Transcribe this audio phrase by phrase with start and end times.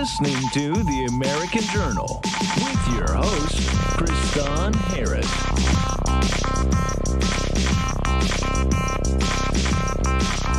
[0.00, 3.54] listening to The American Journal with your host,
[3.98, 5.26] Kristan Harris.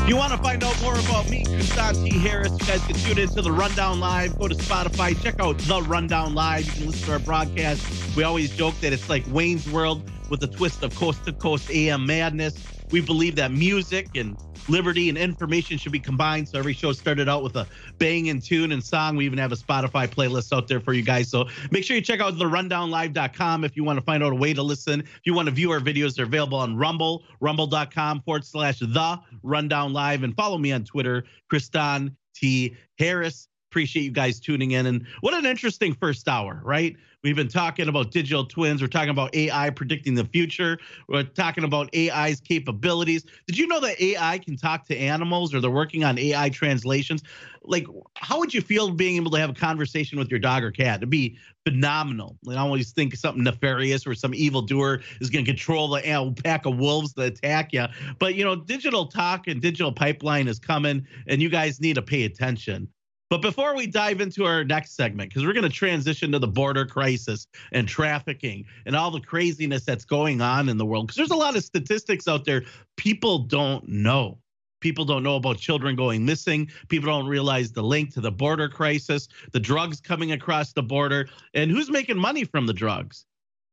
[0.03, 2.19] If you want to find out more about me, Kristan T.
[2.19, 4.37] Harris, you guys can tune into the Rundown Live.
[4.37, 6.67] Go to Spotify, check out the Rundown Live.
[6.67, 8.15] You can listen to our broadcast.
[8.15, 11.71] We always joke that it's like Wayne's World with a twist of coast to coast
[11.71, 12.53] AM madness.
[12.91, 14.37] We believe that music and
[14.67, 16.47] liberty and information should be combined.
[16.49, 17.67] So every show started out with a
[17.97, 19.15] bang and tune and song.
[19.15, 21.29] We even have a Spotify playlist out there for you guys.
[21.29, 24.35] So make sure you check out the rundownlive.com if you want to find out a
[24.35, 25.01] way to listen.
[25.01, 29.19] If you want to view our videos, they're available on Rumble, rumble.com forward slash the
[29.43, 30.23] rundown live.
[30.23, 32.75] And follow me on Twitter, Kristan T.
[32.97, 33.47] Harris.
[33.71, 34.85] Appreciate you guys tuning in.
[34.85, 36.97] And what an interesting first hour, right?
[37.23, 38.81] We've been talking about digital twins.
[38.81, 40.79] We're talking about AI predicting the future.
[41.07, 43.25] We're talking about AI's capabilities.
[43.45, 47.21] Did you know that AI can talk to animals or they're working on AI translations?
[47.63, 50.71] Like, how would you feel being able to have a conversation with your dog or
[50.71, 50.97] cat?
[50.97, 52.39] It'd be phenomenal.
[52.49, 56.79] I always think something nefarious or some evildoer is going to control the pack of
[56.79, 57.85] wolves that attack you.
[58.17, 62.01] But, you know, digital talk and digital pipeline is coming, and you guys need to
[62.01, 62.87] pay attention.
[63.31, 66.49] But before we dive into our next segment, because we're going to transition to the
[66.49, 71.15] border crisis and trafficking and all the craziness that's going on in the world, because
[71.15, 72.63] there's a lot of statistics out there
[72.97, 74.37] people don't know.
[74.81, 76.69] People don't know about children going missing.
[76.89, 81.29] People don't realize the link to the border crisis, the drugs coming across the border,
[81.53, 83.25] and who's making money from the drugs.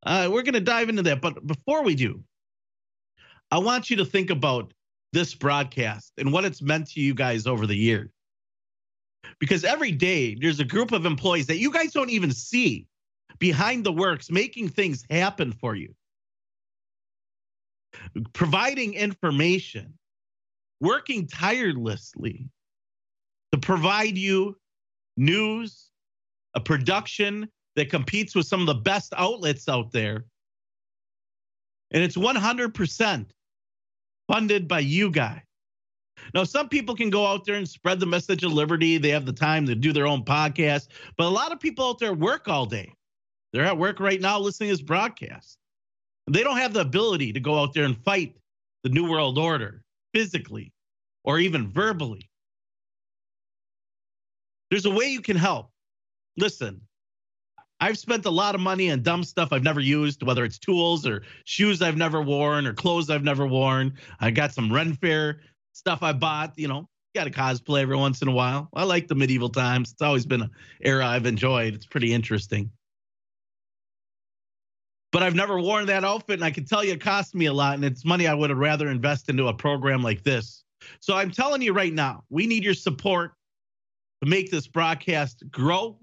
[0.05, 1.21] Uh, we're going to dive into that.
[1.21, 2.23] But before we do,
[3.51, 4.73] I want you to think about
[5.13, 8.11] this broadcast and what it's meant to you guys over the years
[9.39, 12.87] because every day there's a group of employees that you guys don't even see
[13.39, 15.95] behind the works making things happen for you.
[18.33, 19.95] Providing information
[20.81, 22.49] working tirelessly
[23.53, 24.57] to provide you
[25.17, 25.91] news
[26.55, 30.25] a production that competes with some of the best outlets out there.
[31.91, 33.27] And it's 100%
[34.29, 35.48] funded by you guys
[36.35, 38.99] now, some people can go out there and spread the message of liberty.
[38.99, 41.99] They have the time to do their own podcast, but a lot of people out
[41.99, 42.93] there work all day.
[43.53, 45.59] They're at work right now listening to this broadcast.
[46.31, 48.37] They don't have the ability to go out there and fight
[48.83, 50.73] the New World Order physically
[51.25, 52.29] or even verbally.
[54.71, 55.71] There's a way you can help.
[56.37, 56.83] Listen,
[57.81, 61.07] I've spent a lot of money on dumb stuff I've never used, whether it's tools
[61.07, 63.95] or shoes I've never worn or clothes I've never worn.
[64.21, 65.41] I got some Ren Fair
[65.79, 66.53] stuff I bought.
[66.57, 68.69] You know, got to cosplay every once in a while.
[68.75, 69.93] I like the medieval times.
[69.93, 70.51] It's always been an
[70.83, 71.75] era I've enjoyed.
[71.75, 72.71] It's pretty interesting.
[75.11, 77.53] But I've never worn that outfit, and I can tell you it cost me a
[77.53, 80.65] lot, and it's money I would have rather invest into a program like this.
[81.01, 83.33] So I'm telling you right now, we need your support
[84.23, 85.99] to make this broadcast grow,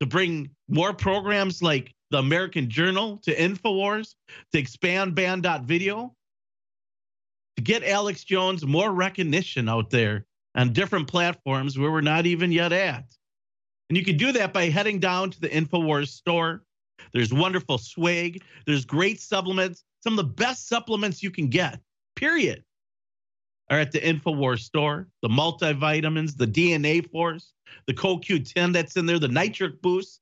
[0.00, 4.14] to bring more programs like the American Journal to InfoWars,
[4.52, 6.14] to expand banned.video,
[7.58, 10.24] to get Alex Jones more recognition out there
[10.54, 13.04] on different platforms where we're not even yet at.
[13.88, 16.62] And you can do that by heading down to the InfoWars store.
[17.12, 21.80] There's wonderful swag, there's great supplements, some of the best supplements you can get,
[22.14, 22.62] period,
[23.70, 25.08] are at the InfoWars store.
[25.22, 27.54] The multivitamins, the DNA Force,
[27.88, 30.20] the CoQ10 that's in there, the nitric boost.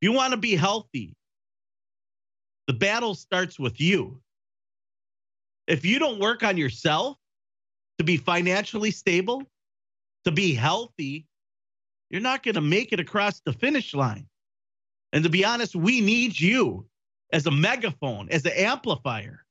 [0.00, 1.14] If you want to be healthy,
[2.66, 4.20] the battle starts with you.
[5.68, 7.18] If you don't work on yourself
[7.98, 9.42] to be financially stable,
[10.24, 11.26] to be healthy,
[12.10, 14.26] you're not going to make it across the finish line.
[15.12, 16.86] And to be honest, we need you
[17.34, 19.44] as a megaphone, as an amplifier.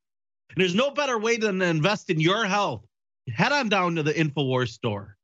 [0.49, 2.83] And there's no better way than to invest in your health.
[3.31, 5.17] Head on down to the InfoWars store.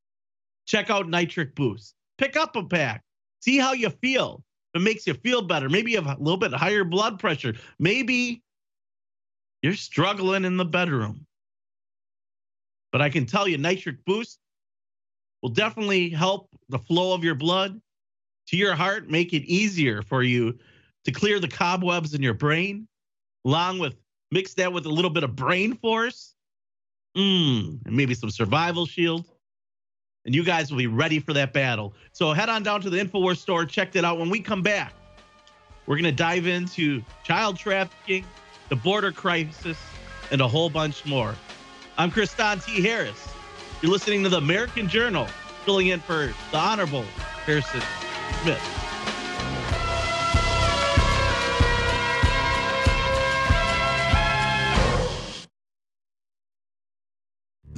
[0.67, 1.95] Check out Nitric Boost.
[2.19, 3.03] Pick up a pack.
[3.39, 4.43] See how you feel.
[4.73, 5.69] If it makes you feel better.
[5.69, 7.55] Maybe you have a little bit higher blood pressure.
[7.79, 8.43] Maybe
[9.63, 11.25] you're struggling in the bedroom.
[12.91, 14.37] But I can tell you, nitric boost
[15.41, 17.81] will definitely help the flow of your blood
[18.47, 20.59] to your heart, make it easier for you
[21.05, 22.87] to clear the cobwebs in your brain,
[23.45, 23.95] along with
[24.31, 26.35] mix that with a little bit of brain force,
[27.17, 29.25] mm, and maybe some survival shield.
[30.25, 31.93] And you guys will be ready for that battle.
[32.11, 34.19] So head on down to the InfoWars store, check that out.
[34.19, 34.93] When we come back,
[35.85, 38.25] we're going to dive into child trafficking,
[38.69, 39.77] the border crisis,
[40.31, 41.35] and a whole bunch more.
[41.97, 42.81] I'm Kristan T.
[42.81, 43.33] Harris.
[43.81, 45.27] You're listening to the American Journal,
[45.65, 47.03] filling in for the Honorable
[47.45, 47.81] Harrison
[48.41, 48.82] Smith.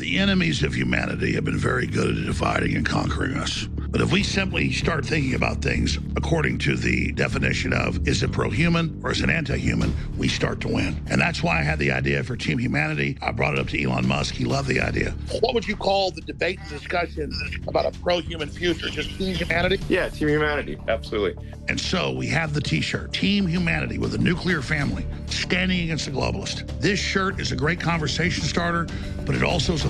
[0.06, 3.68] The enemies of humanity have been very good at dividing and conquering us.
[3.96, 8.31] But if we simply start thinking about things according to the definition of is it
[8.31, 11.02] pro human or is it anti human, we start to win.
[11.10, 13.18] And that's why I had the idea for Team Humanity.
[13.22, 14.36] I brought it up to Elon Musk.
[14.36, 15.12] He loved the idea.
[15.40, 17.31] What would you call the debate and discussion
[17.68, 18.90] about a pro human future?
[18.90, 19.80] Just Team Humanity?
[19.88, 20.78] Yeah, Team Humanity.
[20.88, 21.42] Absolutely.
[21.69, 26.06] And so we have the t shirt, Team Humanity with a nuclear family, standing against
[26.06, 26.68] the globalist.
[26.80, 28.88] This shirt is a great conversation starter,
[29.25, 29.90] but it also is a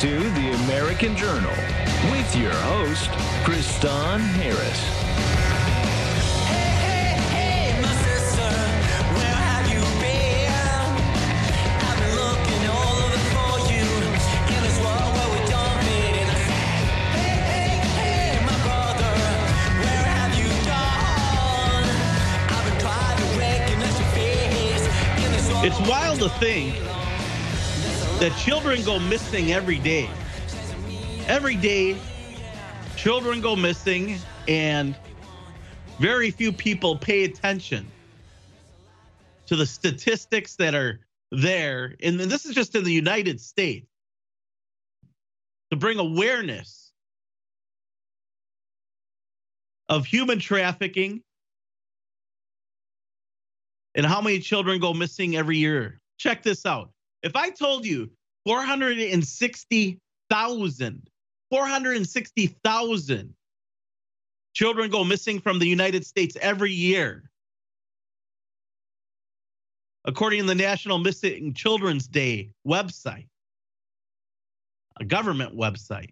[0.00, 1.50] To The American Journal
[2.10, 3.10] with your host,
[3.44, 4.80] Kristan Harris.
[25.62, 26.89] It's wild to think
[28.20, 30.06] that children go missing every day.
[31.26, 31.96] Every day,
[32.94, 34.94] children go missing, and
[35.98, 37.90] very few people pay attention
[39.46, 41.00] to the statistics that are
[41.32, 41.96] there.
[42.02, 43.86] And this is just in the United States
[45.70, 46.92] to bring awareness
[49.88, 51.22] of human trafficking
[53.94, 56.02] and how many children go missing every year.
[56.18, 56.90] Check this out.
[57.22, 58.10] If I told you
[58.46, 61.10] 460,000,
[61.50, 63.34] 460,000
[64.54, 67.30] children go missing from the United States every year,
[70.04, 73.28] according to the National Missing Children's Day website,
[74.98, 76.10] a government website,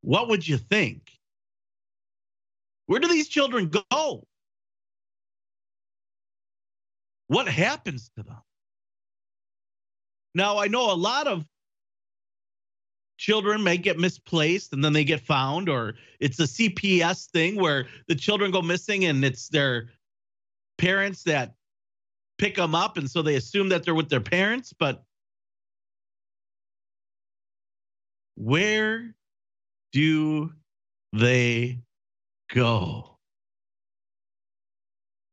[0.00, 1.10] what would you think?
[2.86, 4.26] Where do these children go?
[7.28, 8.38] What happens to them?
[10.38, 11.44] Now, I know a lot of
[13.16, 17.88] children may get misplaced and then they get found, or it's a CPS thing where
[18.06, 19.88] the children go missing and it's their
[20.78, 21.54] parents that
[22.38, 22.98] pick them up.
[22.98, 24.72] And so they assume that they're with their parents.
[24.72, 25.02] But
[28.36, 29.12] where
[29.92, 30.52] do
[31.12, 31.80] they
[32.54, 33.18] go?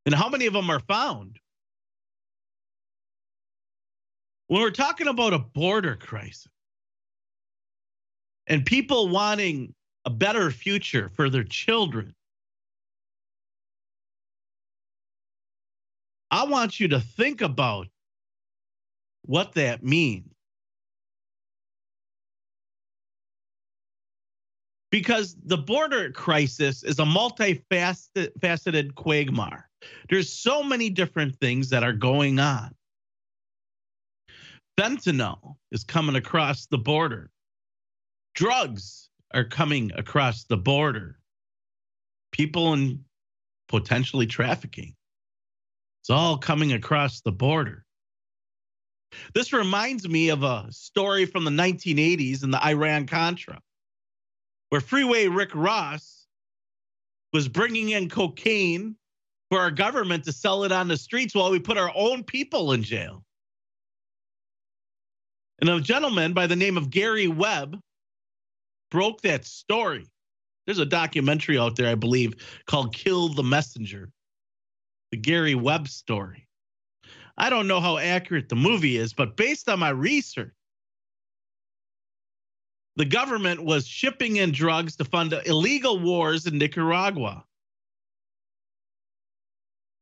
[0.08, 1.38] And how many of them are found?
[4.48, 6.48] When we're talking about a border crisis
[8.48, 9.74] and people wanting
[10.06, 12.14] a better future for their children,
[16.30, 17.88] I want you to think about
[19.24, 20.30] what that means.
[24.92, 29.68] Because the border crisis is a multifaceted quagmire.
[30.10, 32.75] There's so many different things that are going on
[34.78, 37.32] fentanyl is coming across the border.
[38.34, 41.20] Drugs are coming across the border.
[42.32, 43.04] People in
[43.68, 44.96] potentially trafficking.
[46.02, 47.86] It's all coming across the border.
[49.34, 53.60] This reminds me of a story from the 1980s in the Iran Contra,
[54.70, 56.28] where Freeway Rick Ross
[57.34, 58.96] was bringing in cocaine
[59.50, 62.74] for our government to sell it on the streets while we put our own people
[62.74, 63.25] in jail.
[65.60, 67.80] And a gentleman by the name of Gary Webb
[68.92, 70.06] broke that story.
[70.66, 72.34] There's a documentary out there, I believe,
[72.66, 74.10] called Kill the Messenger,
[75.12, 76.48] the Gary Webb story.
[77.38, 80.54] I don't know how accurate the movie is, but based on my research,
[82.96, 87.44] the government was shipping in drugs to fund illegal wars in Nicaragua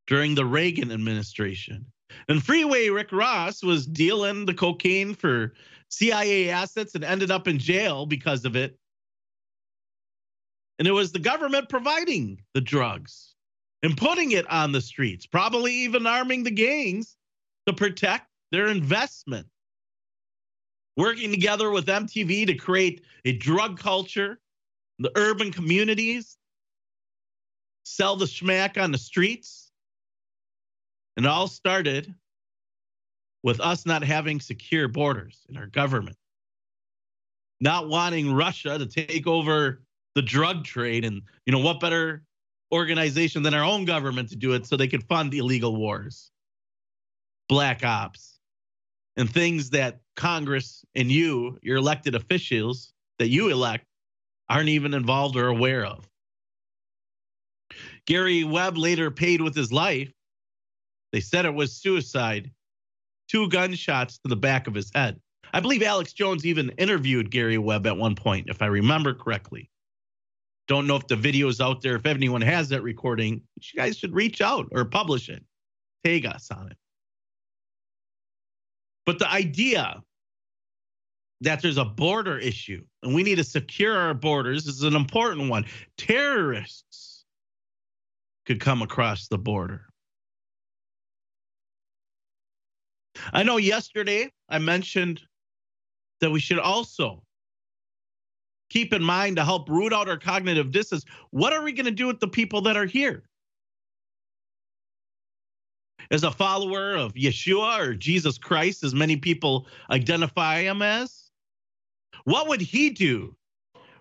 [0.05, 1.85] during the Reagan administration.
[2.27, 5.53] And Freeway Rick Ross was dealing the cocaine for
[5.89, 8.77] CIA assets and ended up in jail because of it.
[10.79, 13.35] And it was the government providing the drugs
[13.83, 17.17] and putting it on the streets, probably even arming the gangs
[17.67, 19.47] to protect their investment.
[20.95, 24.39] working together with MTV to create a drug culture,
[24.99, 26.37] the urban communities,
[27.83, 29.62] sell the schmack on the streets.
[31.15, 32.13] And it all started
[33.43, 36.17] with us not having secure borders in our government,
[37.59, 39.83] not wanting Russia to take over
[40.15, 41.05] the drug trade.
[41.05, 42.23] And, you know, what better
[42.71, 46.31] organization than our own government to do it so they could fund illegal wars,
[47.47, 48.39] black ops,
[49.15, 53.85] and things that Congress and you, your elected officials that you elect,
[54.49, 56.09] aren't even involved or aware of.
[58.05, 60.11] Gary Webb later paid with his life.
[61.13, 62.51] They said it was suicide.
[63.29, 65.21] Two gunshots to the back of his head.
[65.53, 69.69] I believe Alex Jones even interviewed Gary Webb at one point, if I remember correctly.
[70.67, 71.95] Don't know if the video is out there.
[71.95, 75.43] If anyone has that recording, you guys should reach out or publish it.
[76.03, 76.77] Tag us on it.
[79.05, 80.01] But the idea
[81.41, 85.49] that there's a border issue and we need to secure our borders is an important
[85.49, 85.65] one.
[85.97, 87.25] Terrorists
[88.45, 89.92] could come across the border.
[93.31, 95.21] I know yesterday I mentioned
[96.19, 97.23] that we should also
[98.69, 101.05] keep in mind to help root out our cognitive dissonance.
[101.29, 103.23] What are we going to do with the people that are here?
[106.11, 111.29] As a follower of Yeshua or Jesus Christ, as many people identify him as,
[112.25, 113.35] what would he do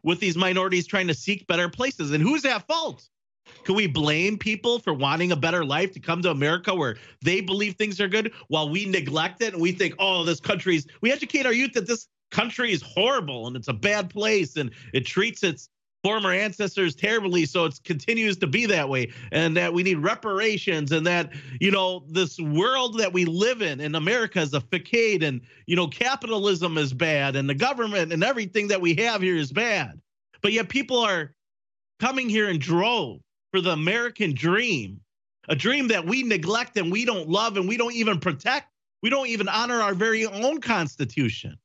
[0.03, 2.11] with these minorities trying to seek better places?
[2.11, 3.09] And who's at fault?
[3.65, 7.41] Can we blame people for wanting a better life to come to America where they
[7.41, 11.13] believe things are good while we neglect it and we think, oh, this country's, we
[11.13, 15.07] educate our youth that this country is horrible and it's a bad place and it
[15.07, 15.69] treats its
[16.03, 20.91] former ancestors terribly so it continues to be that way and that we need reparations
[20.91, 21.31] and that
[21.61, 25.77] you know this world that we live in in america is a facade and you
[25.77, 30.01] know capitalism is bad and the government and everything that we have here is bad.
[30.41, 31.33] But yet people are
[32.01, 33.23] coming here in droves
[33.53, 35.01] for the american dream
[35.49, 38.69] a dream that we neglect and we don't love and we don't even protect
[39.03, 41.57] we don't even honor our very own constitution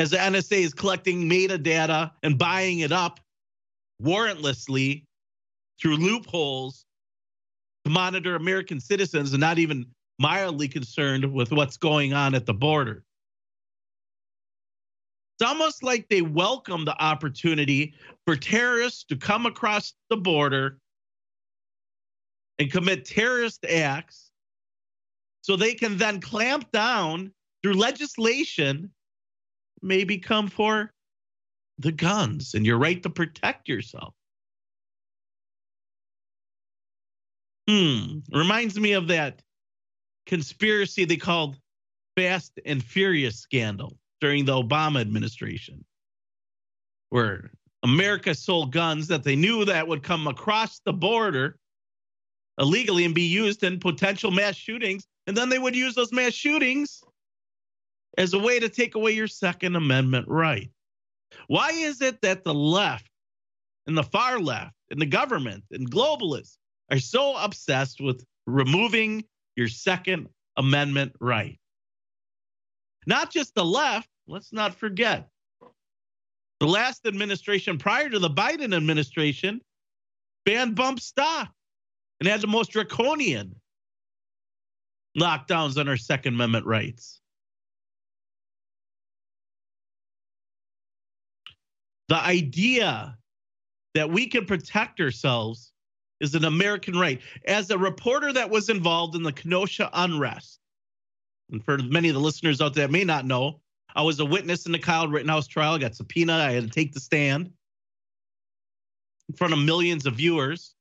[0.00, 3.20] as the NSA is collecting metadata and buying it up
[4.02, 5.04] warrantlessly
[5.80, 6.86] through loopholes
[7.84, 9.84] to monitor American citizens and not even
[10.18, 13.04] mildly concerned with what's going on at the border.
[15.40, 17.94] It's almost like they welcome the opportunity
[18.26, 20.76] for terrorists to come across the border
[22.58, 24.32] and commit terrorist acts
[25.40, 27.32] so they can then clamp down
[27.62, 28.90] through legislation
[29.80, 30.92] maybe come for
[31.78, 34.12] the guns and your right to protect yourself.
[37.66, 38.18] Hmm.
[38.30, 39.40] Reminds me of that
[40.26, 41.56] conspiracy they called
[42.14, 45.84] Fast and Furious scandal during the Obama administration,
[47.10, 47.50] where
[47.82, 51.58] America sold guns that they knew that would come across the border
[52.58, 55.06] illegally and be used in potential mass shootings.
[55.26, 57.02] And then they would use those mass shootings
[58.18, 60.70] as a way to take away your Second Amendment right.
[61.46, 63.08] Why is it that the left
[63.86, 66.56] and the far left and the government and globalists
[66.90, 69.24] are so obsessed with removing
[69.56, 71.59] your Second Amendment right?
[73.06, 75.28] Not just the left, let's not forget.
[76.60, 79.60] The last administration prior to the Biden administration
[80.44, 81.50] banned bump stock
[82.20, 83.54] and had the most draconian
[85.18, 87.20] lockdowns on our Second Amendment rights.
[92.08, 93.16] The idea
[93.94, 95.72] that we can protect ourselves
[96.20, 97.20] is an American right.
[97.46, 100.59] As a reporter that was involved in the Kenosha unrest,
[101.50, 103.60] and for many of the listeners out there that may not know,
[103.94, 105.74] I was a witness in the Kyle Rittenhouse trial.
[105.74, 106.34] I got subpoena.
[106.34, 107.50] I had to take the stand
[109.28, 110.74] in front of millions of viewers,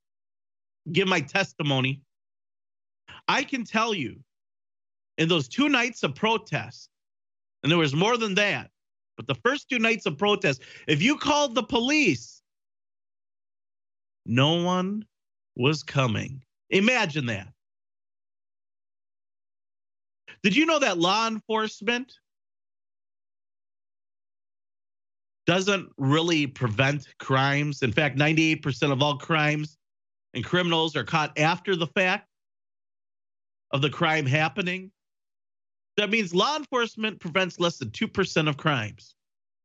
[0.91, 2.01] give my testimony.
[3.27, 4.19] I can tell you,
[5.17, 6.89] in those two nights of protest,
[7.61, 8.69] and there was more than that,
[9.17, 12.41] but the first two nights of protest, if you called the police,
[14.25, 15.05] no one
[15.55, 16.41] was coming.
[16.69, 17.49] Imagine that.
[20.43, 22.13] Did you know that law enforcement
[25.45, 27.81] doesn't really prevent crimes?
[27.81, 29.77] In fact, 98% of all crimes
[30.33, 32.27] and criminals are caught after the fact
[33.71, 34.91] of the crime happening.
[35.97, 39.15] That means law enforcement prevents less than 2% of crimes.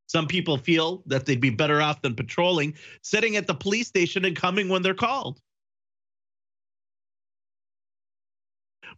[0.06, 4.24] Some people feel that they'd be better off than patrolling, sitting at the police station
[4.24, 5.40] and coming when they're called.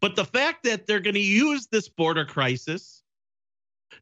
[0.00, 3.02] But the fact that they're going to use this border crisis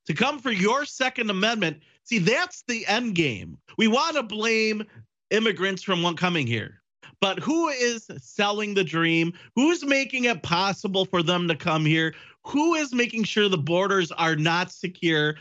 [0.06, 3.58] to come for your Second Amendment, see, that's the end game.
[3.78, 4.84] We want to blame
[5.30, 6.80] immigrants from coming here.
[7.20, 9.32] But who is selling the dream?
[9.54, 12.14] Who's making it possible for them to come here?
[12.46, 15.36] Who is making sure the borders are not secure?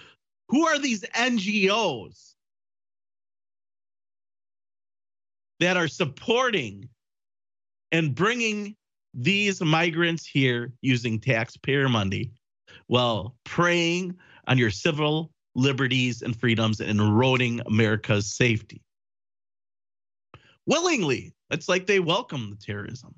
[0.49, 2.35] Who are these NGOs
[5.59, 6.89] that are supporting
[7.91, 8.75] and bringing
[9.13, 12.31] these migrants here using taxpayer money
[12.87, 14.15] while preying
[14.47, 18.81] on your civil liberties and freedoms and eroding America's safety?
[20.65, 23.13] Willingly, it's like they welcome the terrorism.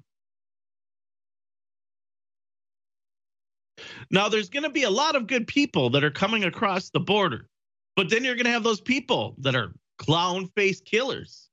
[4.09, 6.99] Now, there's going to be a lot of good people that are coming across the
[6.99, 7.47] border,
[7.95, 11.49] but then you're going to have those people that are clown face killers,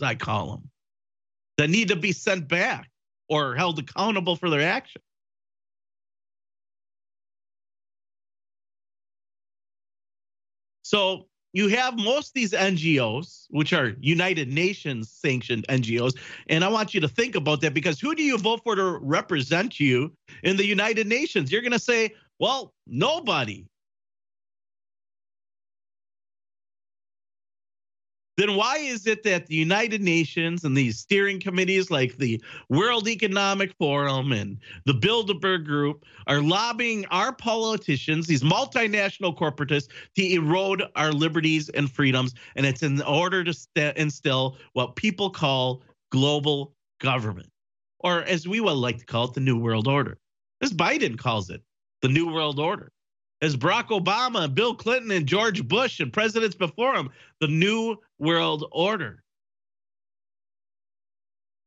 [0.00, 0.70] as I call them,
[1.58, 2.91] that need to be sent back
[3.32, 5.00] or held accountable for their action.
[10.82, 16.14] So you have most of these NGOs, which are United Nations sanctioned NGOs.
[16.50, 18.98] And I want you to think about that because who do you vote for to
[19.00, 20.12] represent you
[20.42, 21.50] in the United Nations?
[21.50, 23.64] You're going to say, well, nobody.
[28.36, 33.06] Then why is it that the United Nations and these steering committees like the World
[33.06, 40.82] Economic Forum and the Bilderberg Group are lobbying our politicians, these multinational corporatists, to erode
[40.96, 42.34] our liberties and freedoms?
[42.56, 47.50] And it's in order to st- instill what people call global government,
[48.00, 50.18] or as we would like to call it, the New World Order.
[50.62, 51.62] As Biden calls it,
[52.00, 52.92] the New World Order
[53.42, 58.64] as Barack Obama Bill Clinton and George Bush and presidents before him, the New World
[58.70, 59.22] Order.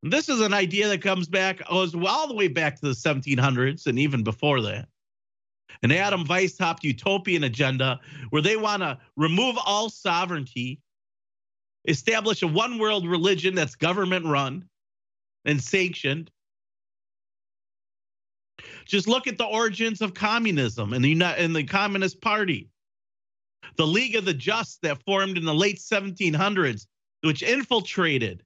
[0.02, 2.94] And this is an idea that comes back, goes all the way back to the
[2.94, 4.88] 1700s and even before that.
[5.84, 10.80] An Adam Weishaupt utopian agenda where they want to remove all sovereignty,
[11.88, 14.70] establish a one world religion that's government run
[15.44, 16.32] and sanctioned,
[18.86, 22.70] just look at the origins of communism and the and the Communist Party.
[23.78, 26.86] The League of the Just that formed in the late 1700s,
[27.22, 28.44] which infiltrated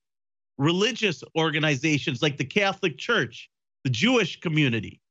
[0.57, 3.49] religious organizations like the Catholic Church,
[3.83, 5.01] the Jewish community,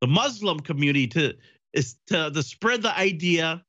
[0.00, 1.34] the Muslim community to
[1.72, 3.62] is to, to spread the idea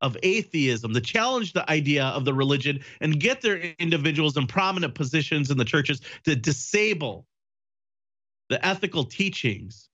[0.00, 4.94] of atheism, to challenge the idea of the religion and get their individuals in prominent
[4.94, 7.26] positions in the churches to disable
[8.52, 9.88] the ethical teachings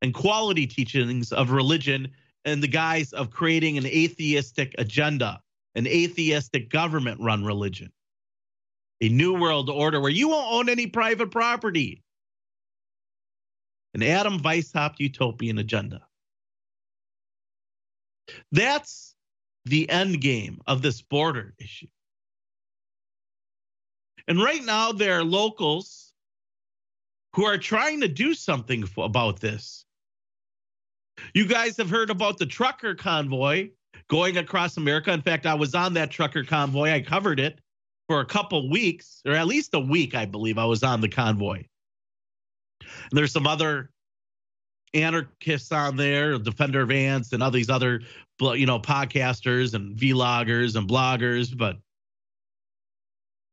[0.00, 2.08] and quality teachings of religion
[2.46, 5.42] in the guise of creating an atheistic agenda,
[5.74, 7.92] an atheistic government run religion,
[9.02, 12.02] a new world order where you won't own any private property,
[13.92, 16.00] an Adam Weishaupt utopian agenda.
[18.52, 19.14] That's
[19.66, 21.88] the end game of this border issue.
[24.26, 26.09] And right now, there are locals
[27.34, 29.84] who are trying to do something about this.
[31.34, 33.70] You guys have heard about the trucker convoy
[34.08, 35.12] going across America.
[35.12, 36.90] In fact, I was on that trucker convoy.
[36.90, 37.60] I covered it
[38.08, 40.58] for a couple weeks, or at least a week, I believe.
[40.58, 41.62] I was on the convoy.
[42.80, 43.90] And there's some other
[44.94, 48.00] anarchists on there, Defender Vance, and all these other,
[48.40, 51.56] you know, podcasters and vloggers and bloggers.
[51.56, 51.76] But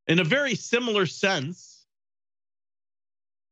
[0.08, 1.77] in a very similar sense,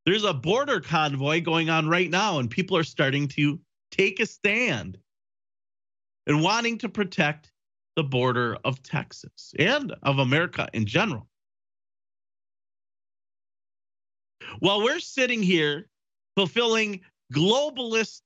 [0.06, 3.60] there's a border convoy going on right now, and people are starting to
[3.92, 4.98] take a stand
[6.28, 7.52] and wanting to protect
[7.96, 11.28] the border of Texas and of America in general.
[14.60, 15.88] While we're sitting here
[16.36, 17.02] fulfilling
[17.34, 18.22] globalist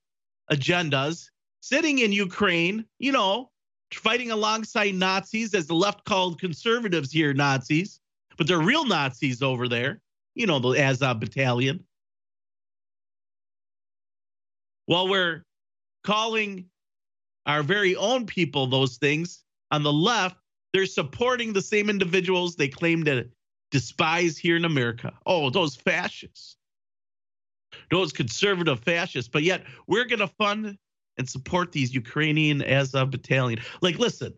[0.51, 1.29] agendas,
[1.61, 3.51] sitting in Ukraine, you know,
[3.93, 7.99] fighting alongside Nazis, as the left called conservatives here Nazis,
[8.37, 10.01] but they're real Nazis over there
[10.39, 11.83] you know, the Azov battalion.
[14.85, 15.43] While we're
[16.05, 16.65] calling
[17.45, 20.37] our very own people those things on the left,
[20.71, 23.27] they're supporting the same individuals they claim to
[23.69, 25.11] despise here in America.
[25.25, 26.55] Oh, those fascists,
[27.91, 29.29] those conservative fascists.
[29.29, 30.77] But yet we're going to fund
[31.17, 33.59] and support these Ukrainian Azov battalion.
[33.81, 34.33] Like, listen,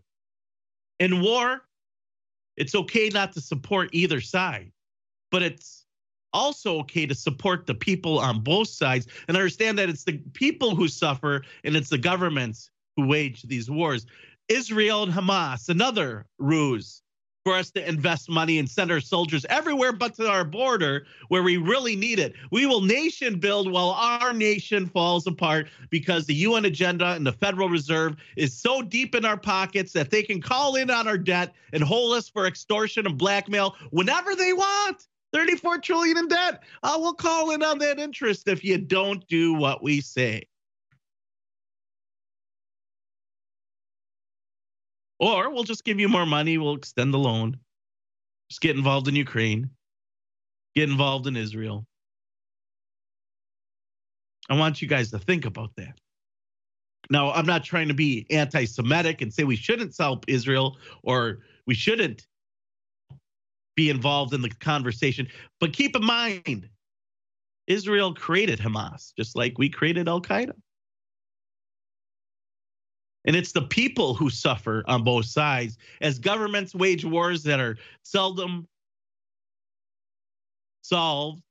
[0.99, 1.61] in war,
[2.57, 4.71] it's okay not to support either side,
[5.29, 5.80] but it's
[6.33, 10.75] also okay to support the people on both sides and understand that it's the people
[10.75, 14.05] who suffer and it's the governments who wage these wars.
[14.49, 17.01] Israel and Hamas, another ruse
[17.43, 21.41] for us to invest money and send our soldiers everywhere but to our border where
[21.41, 22.33] we really need it.
[22.51, 27.31] We will nation build while our nation falls apart because the UN agenda and the
[27.31, 31.17] Federal Reserve is so deep in our pockets that they can call in on our
[31.17, 35.07] debt and hold us for extortion and blackmail whenever they want.
[35.33, 36.63] 34 trillion in debt.
[36.83, 40.43] Uh, we'll call in on that interest if you don't do what we say.
[45.19, 46.57] Or we'll just give you more money.
[46.57, 47.57] We'll extend the loan.
[48.49, 49.69] Just get involved in Ukraine.
[50.75, 51.85] Get involved in Israel.
[54.49, 55.99] I want you guys to think about that.
[57.09, 61.39] Now, I'm not trying to be anti Semitic and say we shouldn't help Israel or
[61.67, 62.25] we shouldn't
[63.75, 65.27] be involved in the conversation.
[65.59, 66.69] But keep in mind,
[67.67, 70.53] Israel created Hamas, just like we created Al Qaeda.
[73.25, 77.77] And it's the people who suffer on both sides as governments wage wars that are
[78.03, 78.67] seldom
[80.81, 81.43] solved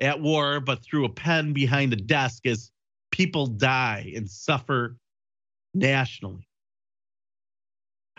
[0.00, 2.70] at war, but through a pen behind a desk as
[3.10, 4.96] people die and suffer
[5.74, 6.48] nationally.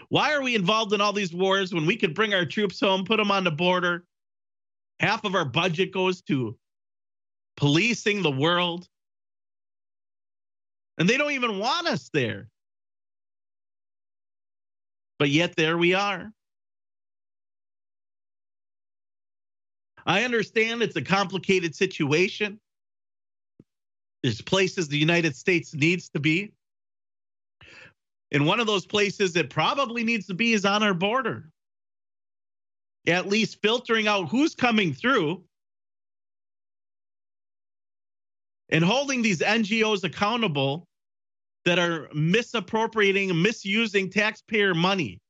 [0.10, 3.06] Why are we involved in all these wars when we could bring our troops home,
[3.06, 4.06] put them on the border?
[5.00, 6.58] Half of our budget goes to
[7.58, 8.88] policing the world.
[10.98, 12.50] And they don't even want us there.
[15.20, 16.32] But yet, there we are.
[20.06, 22.60] I understand it's a complicated situation.
[24.22, 26.52] There's places the United States needs to be.
[28.36, 31.50] And one of those places that probably needs to be is on our border.
[33.08, 35.46] At least filtering out who's coming through
[38.68, 40.86] and holding these NGOs accountable
[41.64, 45.22] that are misappropriating, misusing taxpayer money.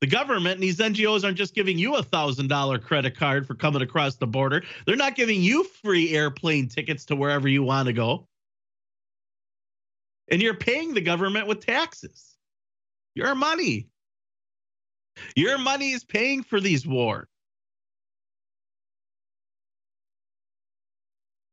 [0.00, 3.54] The government and these NGOs aren't just giving you a thousand dollar credit card for
[3.54, 4.64] coming across the border.
[4.84, 8.26] They're not giving you free airplane tickets to wherever you want to go.
[10.30, 12.36] And you're paying the government with taxes.
[13.14, 13.88] Your money.
[15.36, 17.28] Your money is paying for these wars.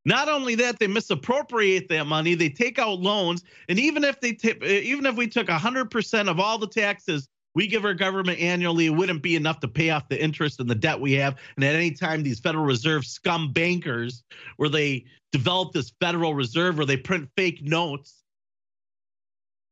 [0.04, 2.34] Not only that, they misappropriate that money.
[2.34, 5.92] They take out loans, and even if they t- eh, even if we took hundred
[5.92, 9.68] percent of all the taxes we give our government annually, it wouldn't be enough to
[9.68, 11.38] pay off the interest and the debt we have.
[11.56, 14.24] And at any time, these Federal Reserve scum bankers,
[14.58, 18.21] where they develop this Federal Reserve, where they print fake notes,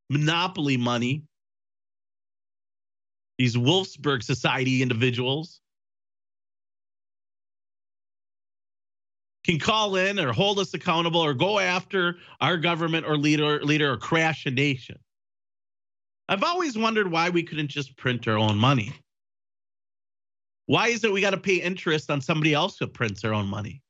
[0.09, 1.23] monopoly money,
[3.37, 5.61] these Wolfsburg Society individuals
[9.45, 13.93] can call in or hold us accountable or go after our government or leader leader
[13.93, 14.99] or crash a nation.
[16.27, 18.93] I've always wondered why we couldn't just print our own money.
[20.67, 23.47] Why is it we got to pay interest on somebody else who prints their own
[23.47, 23.81] money?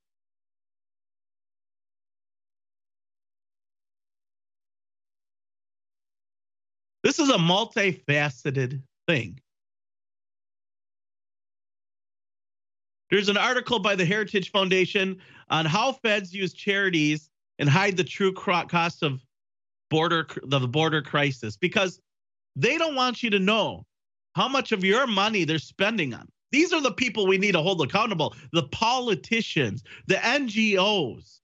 [7.04, 9.40] This is a multifaceted thing.
[13.10, 18.04] There's an article by the Heritage Foundation on how feds use charities and hide the
[18.04, 19.22] true cost of
[19.90, 22.00] border the border crisis because
[22.56, 23.86] they don't want you to know
[24.36, 26.28] how much of your money they're spending on.
[26.52, 31.39] These are the people we need to hold accountable, the politicians, the NGOs.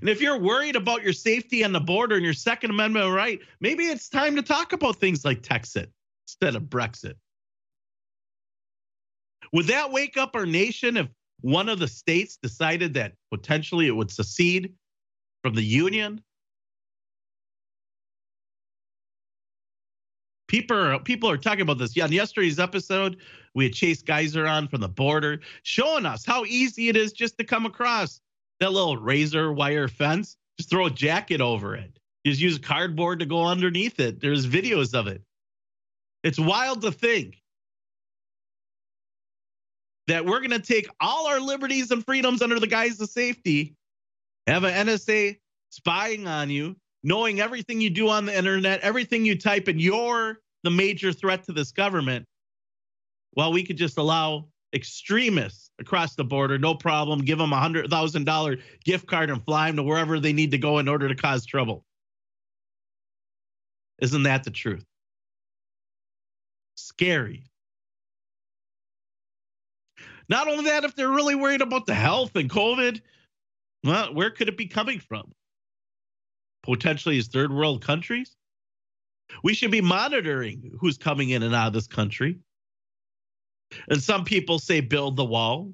[0.00, 3.40] And if you're worried about your safety on the border and your Second Amendment right,
[3.60, 5.88] maybe it's time to talk about things like Texit
[6.26, 7.14] instead of Brexit.
[9.52, 11.08] Would that wake up our nation if
[11.42, 14.72] one of the states decided that potentially it would secede
[15.42, 16.22] from the union?
[20.48, 21.94] People are, people are talking about this.
[21.96, 23.18] Yeah, on yesterday's episode,
[23.54, 27.36] we had Chase Geiser on from the border, showing us how easy it is just
[27.38, 28.21] to come across
[28.62, 30.36] that little razor wire fence.
[30.58, 31.98] Just throw a jacket over it.
[32.24, 34.20] Just use cardboard to go underneath it.
[34.20, 35.22] There's videos of it.
[36.22, 37.42] It's wild to think
[40.06, 43.74] that we're going to take all our liberties and freedoms under the guise of safety,
[44.46, 45.38] have an NSA
[45.70, 50.38] spying on you, knowing everything you do on the internet, everything you type, and you're
[50.62, 52.26] the major threat to this government,
[53.32, 57.90] while we could just allow extremists across the border, no problem, give them a hundred
[57.90, 61.08] thousand dollar gift card and fly them to wherever they need to go in order
[61.08, 61.84] to cause trouble.
[64.00, 64.84] Isn't that the truth?
[66.76, 67.44] Scary.
[70.28, 73.00] Not only that, if they're really worried about the health and COVID,
[73.84, 75.32] well, where could it be coming from?
[76.62, 78.34] Potentially as third world countries?
[79.42, 82.38] We should be monitoring who's coming in and out of this country.
[83.88, 85.72] And some people say build the wall.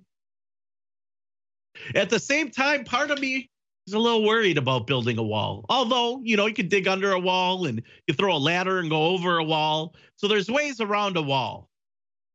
[1.94, 3.50] At the same time, part of me
[3.86, 5.64] is a little worried about building a wall.
[5.68, 8.90] Although, you know, you could dig under a wall and you throw a ladder and
[8.90, 9.94] go over a wall.
[10.16, 11.68] So there's ways around a wall.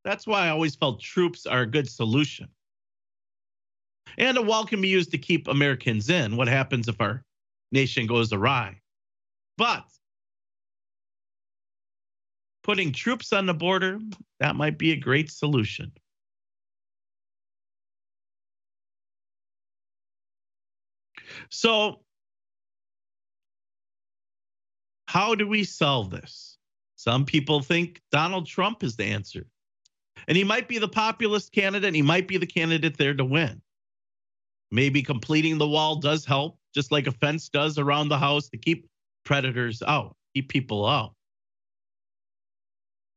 [0.04, 2.48] That's why I always felt troops are a good solution.
[4.18, 6.36] And a wall can be used to keep Americans in.
[6.36, 7.24] What happens if our
[7.72, 8.80] nation goes awry?
[9.58, 9.86] But
[12.64, 14.00] putting troops on the border,
[14.40, 15.92] that might be a great solution.
[21.50, 22.02] So,
[25.08, 26.58] how do we solve this?
[26.96, 29.46] Some people think Donald Trump is the answer.
[30.28, 33.26] And he might be the populist candidate, and he might be the candidate there to
[33.26, 33.62] win.
[34.72, 38.58] Maybe completing the wall does help, just like a fence does around the house to
[38.58, 38.88] keep
[39.26, 41.14] predators out, keep people out.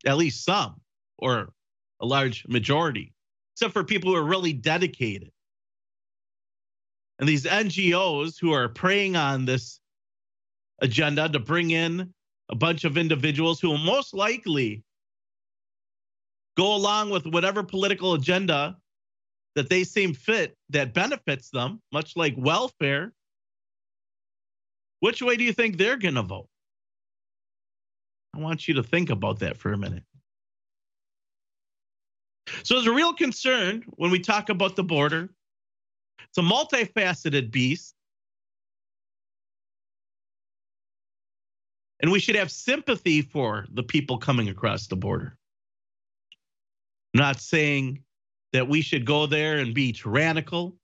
[0.06, 0.80] At least some,
[1.18, 1.52] or
[2.00, 3.12] a large majority,
[3.54, 5.32] except for people who are really dedicated.
[7.18, 9.80] And these NGOs who are preying on this
[10.80, 12.12] agenda to bring in
[12.50, 14.84] a bunch of individuals who will most likely
[16.56, 18.76] go along with whatever political agenda
[19.54, 23.12] that they seem fit that benefits them, much like welfare.
[25.00, 26.48] Which way do you think they're going to vote?
[28.36, 30.02] I want you to think about that for a minute.
[32.62, 35.30] So, there's a real concern when we talk about the border.
[36.28, 37.94] It's a multifaceted beast.
[42.00, 45.38] And we should have sympathy for the people coming across the border.
[47.14, 48.02] I'm not saying
[48.52, 50.76] that we should go there and be tyrannical.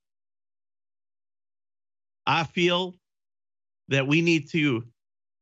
[2.26, 2.96] I feel
[3.88, 4.84] that we need to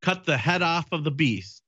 [0.03, 1.63] cut the head off of the beast.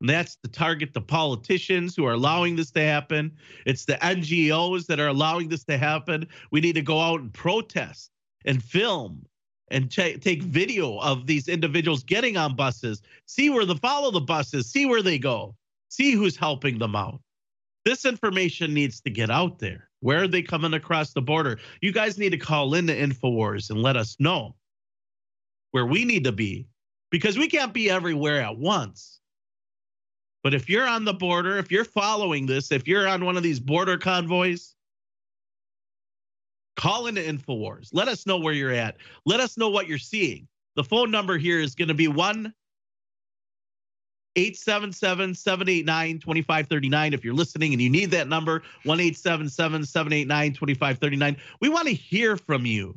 [0.00, 3.36] And that's to target the politicians who are allowing this to happen.
[3.66, 6.26] It's the NGOs that are allowing this to happen.
[6.50, 8.10] We need to go out and protest
[8.44, 9.26] and film
[9.70, 14.70] and take video of these individuals getting on buses, see where the follow the buses,
[14.70, 15.54] see where they go,
[15.88, 17.20] see who's helping them out.
[17.84, 19.88] This information needs to get out there.
[20.00, 21.58] Where are they coming across the border?
[21.82, 24.56] You guys need to call in to InfoWars and let us know
[25.70, 26.66] where we need to be
[27.10, 29.19] because we can't be everywhere at once.
[30.42, 33.42] But if you're on the border, if you're following this, if you're on one of
[33.42, 34.74] these border convoys,
[36.76, 37.90] call into InfoWars.
[37.92, 38.96] Let us know where you're at.
[39.26, 40.48] Let us know what you're seeing.
[40.76, 42.54] The phone number here is going to be 1
[44.36, 47.12] 877 789 2539.
[47.12, 51.36] If you're listening and you need that number, 1 877 789 2539.
[51.60, 52.96] We want to hear from you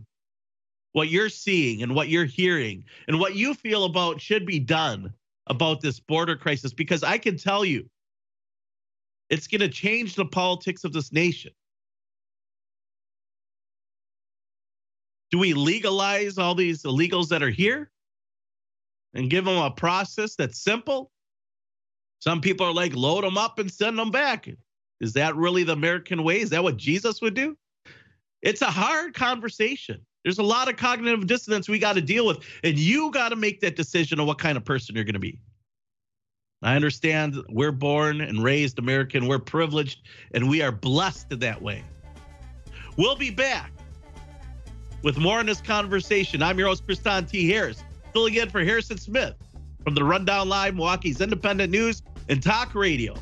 [0.94, 5.12] what you're seeing and what you're hearing and what you feel about should be done
[5.48, 7.90] about this border crisis because I can tell you
[9.30, 11.52] it's going to change the politics of this nation.
[15.32, 17.92] Do we legalize all these illegals that are here
[19.14, 21.12] and give them a process that's simple?
[22.20, 24.48] Some people are like, load them up and send them back.
[25.02, 26.40] Is that really the American way?
[26.40, 27.58] Is that what Jesus would do?
[28.42, 30.06] It's a hard conversation.
[30.24, 33.36] There's a lot of cognitive dissonance we got to deal with, and you got to
[33.36, 35.38] make that decision on what kind of person you're going to be.
[36.62, 40.00] I understand we're born and raised American, we're privileged,
[40.34, 41.84] and we are blessed in that way.
[42.96, 43.72] We'll be back
[45.02, 46.42] with more in this conversation.
[46.42, 47.50] I'm your host, Kristan T.
[47.50, 47.84] Harris,
[48.14, 49.36] filling in for Harrison Smith
[49.84, 53.16] from the Rundown Live, Milwaukee's Independent News and Talk Radio.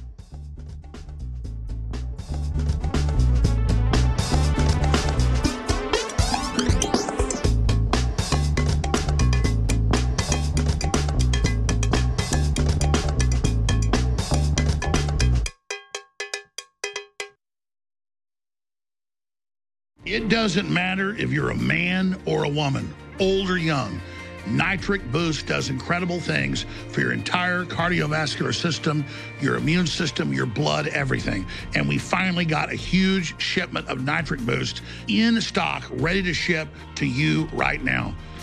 [20.12, 24.02] It doesn't matter if you're a man or a woman, old or young.
[24.46, 29.06] Nitric Boost does incredible things for your entire cardiovascular system,
[29.40, 31.46] your immune system, your blood, everything.
[31.76, 36.68] And we finally got a huge shipment of Nitric Boost in stock, ready to ship
[36.96, 38.14] to you right now.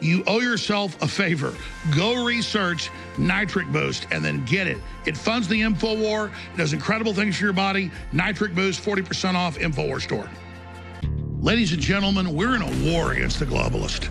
[0.00, 1.54] you owe yourself a favor.
[1.94, 4.78] Go research Nitric Boost, and then get it.
[5.06, 7.90] It funds the InfoWar, it does incredible things for your body.
[8.12, 10.30] Nitric Boost, 40% off, InfoWar store.
[11.40, 14.10] Ladies and gentlemen, we're in a war against the globalist,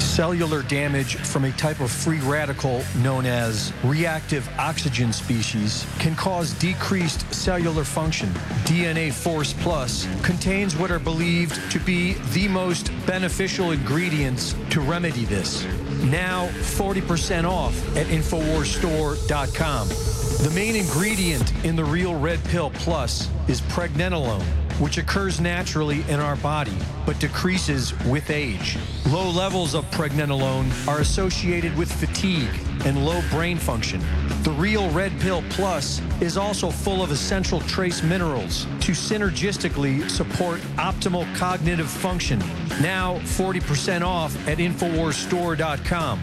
[0.00, 6.52] cellular damage from a type of free radical known as reactive oxygen species can cause
[6.54, 8.28] decreased cellular function.
[8.64, 15.24] DNA Force Plus contains what are believed to be the most beneficial ingredients to remedy
[15.24, 15.64] this.
[16.04, 19.88] Now 40% off at InfoWarsStore.com.
[19.88, 24.44] The main ingredient in the Real Red Pill Plus is pregnenolone
[24.78, 28.76] which occurs naturally in our body but decreases with age.
[29.08, 32.48] Low levels of pregnenolone are associated with fatigue
[32.84, 34.00] and low brain function.
[34.42, 40.60] The Real Red Pill Plus is also full of essential trace minerals to synergistically support
[40.76, 42.38] optimal cognitive function.
[42.80, 46.22] Now 40% off at InfoWarsStore.com.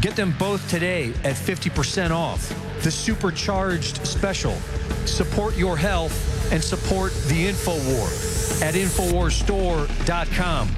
[0.00, 2.52] Get them both today at 50% off.
[2.82, 4.54] The supercharged special.
[5.06, 10.68] Support your health and support the InfoWar at InfoWarsStore.com.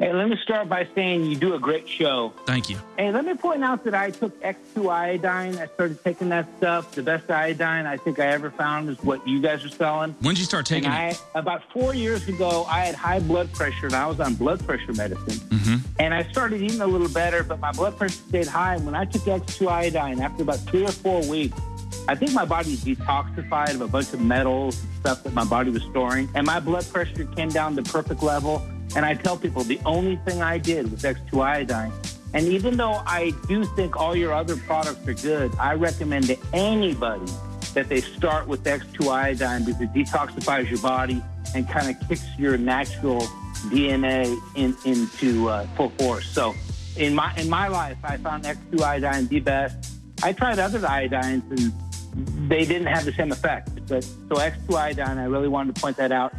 [0.00, 2.32] Hey, let me start by saying you do a great show.
[2.46, 2.78] Thank you.
[2.96, 5.58] Hey, let me point out that I took X2 iodine.
[5.58, 6.92] I started taking that stuff.
[6.92, 10.16] The best iodine I think I ever found is what you guys are selling.
[10.22, 11.22] When did you start taking and it?
[11.34, 14.64] I, about four years ago, I had high blood pressure and I was on blood
[14.66, 15.34] pressure medicine.
[15.34, 15.76] Mm-hmm.
[15.98, 18.76] And I started eating a little better, but my blood pressure stayed high.
[18.76, 21.60] And when I took X2 iodine, after about three or four weeks,
[22.08, 25.70] I think my body detoxified of a bunch of metals and stuff that my body
[25.70, 26.28] was storing.
[26.34, 28.66] And my blood pressure came down to perfect level.
[28.96, 31.92] And I tell people the only thing I did was X2 iodine.
[32.34, 36.36] And even though I do think all your other products are good, I recommend to
[36.52, 37.30] anybody
[37.74, 41.22] that they start with X2 iodine because it detoxifies your body
[41.54, 43.20] and kind of kicks your natural
[43.68, 46.26] DNA in, into uh, full force.
[46.26, 46.54] So
[46.96, 49.92] in my in my life, I found X2 iodine the best.
[50.22, 51.72] I tried other iodines and
[52.14, 53.70] they didn't have the same effect.
[53.86, 56.34] But so X2 iodine, I really wanted to point that out.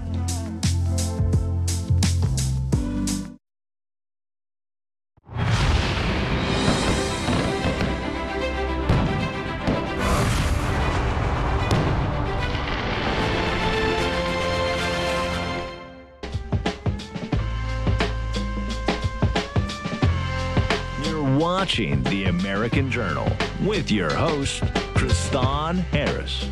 [21.62, 23.32] Watching The American Journal
[23.64, 24.64] with your host,
[24.96, 26.50] Kristan Harris.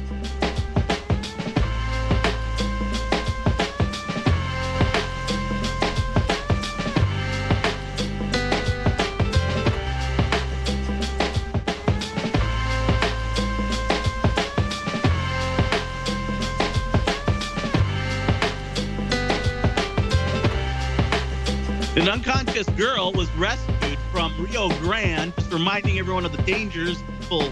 [21.96, 23.79] An unconscious girl was rescued
[24.12, 27.52] from Rio Grande, just reminding everyone of the dangers people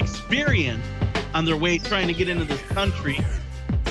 [0.00, 0.84] experience
[1.32, 3.18] on their way trying to get into this country.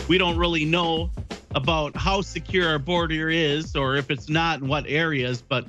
[0.10, 1.10] We don't really know
[1.56, 5.66] about how secure our border is or if it's not in what areas, but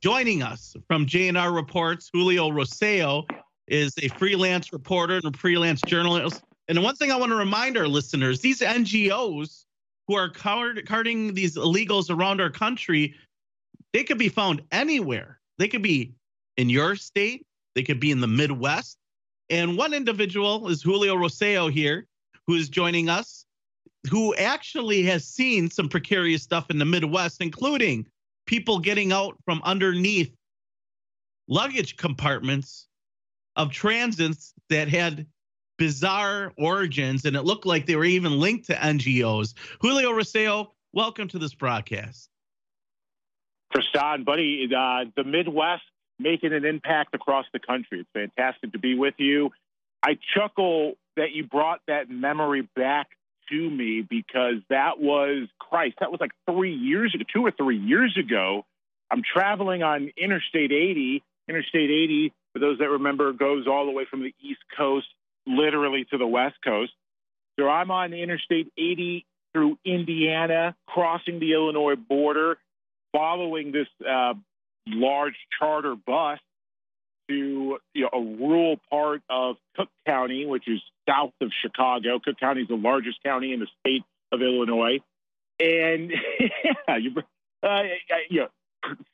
[0.00, 3.28] joining us from JNR Reports, Julio Roseo
[3.66, 6.42] is a freelance reporter and a freelance journalist.
[6.68, 9.64] And the one thing I want to remind our listeners, these NGOs
[10.06, 13.14] who are card- carting these illegals around our country,
[13.92, 15.40] they could be found anywhere.
[15.58, 16.14] They could be
[16.56, 18.98] in your state, they could be in the Midwest.
[19.48, 22.06] And one individual is Julio Roseo here,
[22.46, 23.46] who is joining us,
[24.10, 28.06] who actually has seen some precarious stuff in the Midwest, including
[28.46, 30.34] people getting out from underneath
[31.48, 32.88] luggage compartments
[33.56, 35.26] of transits that had
[35.78, 39.54] bizarre origins, and it looked like they were even linked to NGOs.
[39.80, 42.30] Julio Roseo, welcome to this broadcast.
[43.76, 45.82] Kristan, buddy, uh, the Midwest
[46.18, 48.00] making an impact across the country.
[48.00, 49.50] It's fantastic to be with you.
[50.02, 53.08] I chuckle that you brought that memory back
[53.50, 55.96] to me because that was Christ.
[56.00, 58.64] That was like three years ago, two or three years ago.
[59.10, 61.22] I'm traveling on Interstate 80.
[61.48, 65.06] Interstate 80, for those that remember, goes all the way from the East Coast
[65.46, 66.92] literally to the West Coast.
[67.58, 72.58] So I'm on Interstate 80 through Indiana, crossing the Illinois border,
[73.16, 74.34] following this uh,
[74.86, 76.38] large charter bus
[77.28, 82.20] to you know, a rural part of Cook County, which is south of Chicago.
[82.22, 84.98] Cook County is the largest county in the state of Illinois.
[85.58, 87.14] And yeah, you,
[87.62, 87.82] uh,
[88.28, 88.48] you know,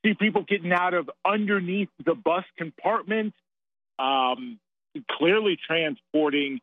[0.05, 3.35] see people getting out of underneath the bus compartment,
[4.01, 4.59] um,
[5.13, 6.61] clearly transporting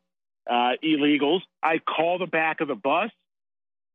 [0.48, 1.40] uh, illegals.
[1.62, 3.10] I call the back of the bus,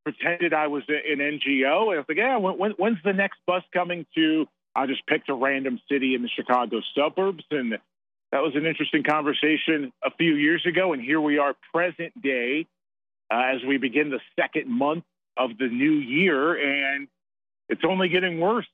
[0.05, 3.63] pretended I was an NGO, and I was like, "Yeah, when, when's the next bus
[3.73, 8.55] coming to?" I just picked a random city in the Chicago suburbs, and that was
[8.55, 10.93] an interesting conversation a few years ago.
[10.93, 12.67] And here we are, present day,
[13.31, 15.05] uh, as we begin the second month
[15.37, 17.07] of the new year, and
[17.69, 18.67] it's only getting worse.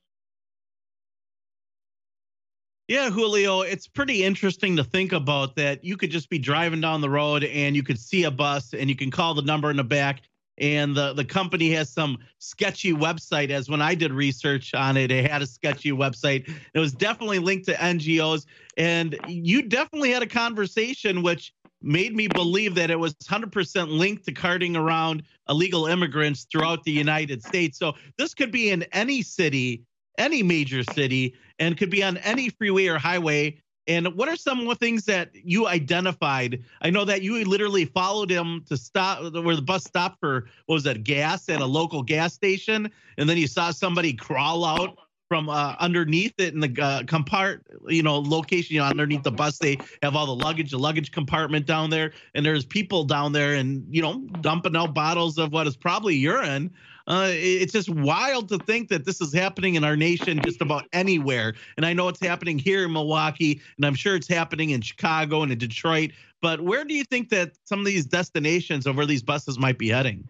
[2.88, 5.82] Yeah, Julio, it's pretty interesting to think about that.
[5.84, 8.90] You could just be driving down the road and you could see a bus and
[8.90, 10.20] you can call the number in the back
[10.58, 15.10] and the the company has some sketchy website as when i did research on it
[15.10, 16.48] it had a sketchy website.
[16.74, 18.46] It was definitely linked to ngos
[18.76, 24.24] and you definitely had a conversation which made me believe that it was 100% linked
[24.26, 27.78] to carting around illegal immigrants throughout the united states.
[27.78, 29.84] So this could be in any city
[30.18, 34.64] any major city and could be on any freeway or highway and what are some
[34.66, 36.62] the things that you identified?
[36.82, 40.74] I know that you literally followed him to stop where the bus stopped for what
[40.74, 44.98] was that gas at a local gas station, and then you saw somebody crawl out
[45.28, 49.32] from uh, underneath it in the uh, compart, you know, location, you know, underneath the
[49.32, 49.56] bus.
[49.58, 53.54] They have all the luggage, the luggage compartment down there, and there's people down there,
[53.54, 56.70] and you know, dumping out bottles of what is probably urine
[57.06, 60.84] uh, it's just wild to think that this is happening in our nation just about
[60.92, 61.54] anywhere.
[61.76, 65.42] And I know it's happening here in Milwaukee, and I'm sure it's happening in Chicago
[65.42, 66.12] and in Detroit.
[66.40, 69.88] But where do you think that some of these destinations over these buses might be
[69.88, 70.28] heading?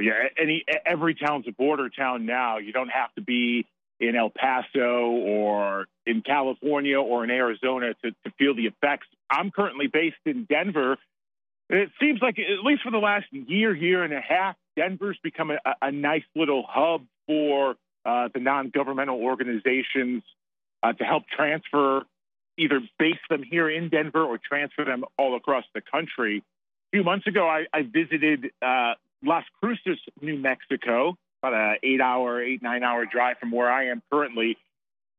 [0.00, 2.58] Yeah, any every town's a border town now.
[2.58, 3.66] You don't have to be
[4.00, 9.08] in El Paso or in California or in Arizona to, to feel the effects.
[9.28, 10.98] I'm currently based in Denver.
[11.68, 15.50] It seems like, at least for the last year, year and a half, Denver's become
[15.50, 17.74] a, a nice little hub for
[18.06, 20.22] uh, the non-governmental organizations
[20.84, 22.02] uh, to help transfer,
[22.56, 26.38] either base them here in Denver or transfer them all across the country.
[26.38, 32.40] A few months ago, I, I visited uh, Las Cruces, New Mexico, about an eight-hour,
[32.42, 34.56] eight nine-hour drive from where I am currently,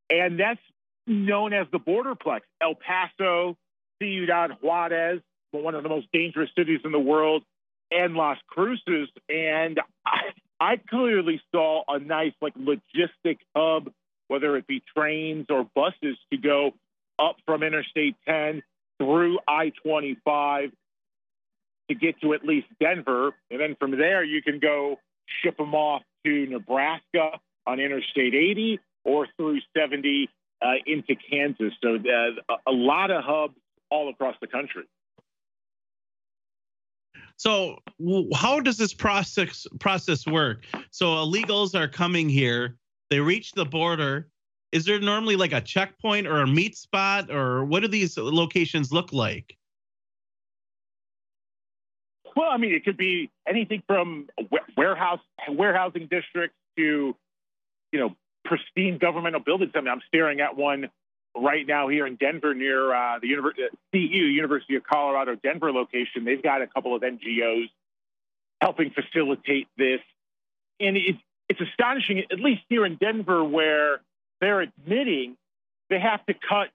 [0.10, 0.62] and that's
[1.05, 2.41] known as the Borderplex.
[2.62, 3.57] El Paso,
[4.01, 5.20] Ciudad Juarez,
[5.51, 7.43] one of the most dangerous cities in the world,
[7.92, 10.20] and Las Cruces, and I,
[10.60, 13.92] I clearly saw a nice like logistic hub,
[14.28, 16.72] whether it be trains or buses, to go
[17.18, 18.62] up from Interstate 10
[19.00, 20.72] through I-25
[21.90, 24.98] to get to at least Denver, and then from there you can go
[25.42, 30.30] ship them off to Nebraska on Interstate 80 or through 70
[30.62, 31.74] uh, into Kansas.
[31.82, 33.56] So uh, a lot of hubs
[33.90, 34.84] all across the country.
[37.40, 37.78] So
[38.36, 40.66] how does this process process work?
[40.92, 42.76] So illegals are coming here,
[43.10, 44.28] they reach the border.
[44.74, 48.92] Is there normally like a checkpoint or a meet spot or what do these locations
[48.92, 49.56] look like?
[52.36, 54.28] Well, I mean, it could be anything from
[54.76, 57.16] warehouse warehousing districts to,
[57.94, 59.72] you know, pristine governmental buildings.
[59.76, 60.90] I mean, I'm staring at one
[61.36, 65.71] right now here in Denver near uh, the University, uh, CU, University of Colorado Denver
[65.71, 66.25] location.
[66.25, 67.69] They've got a couple of NGOs
[68.61, 70.01] helping facilitate this.
[70.80, 74.01] And it's, it's astonishing, at least here in Denver, where
[74.41, 75.38] they're admitting
[75.89, 76.69] they have to cut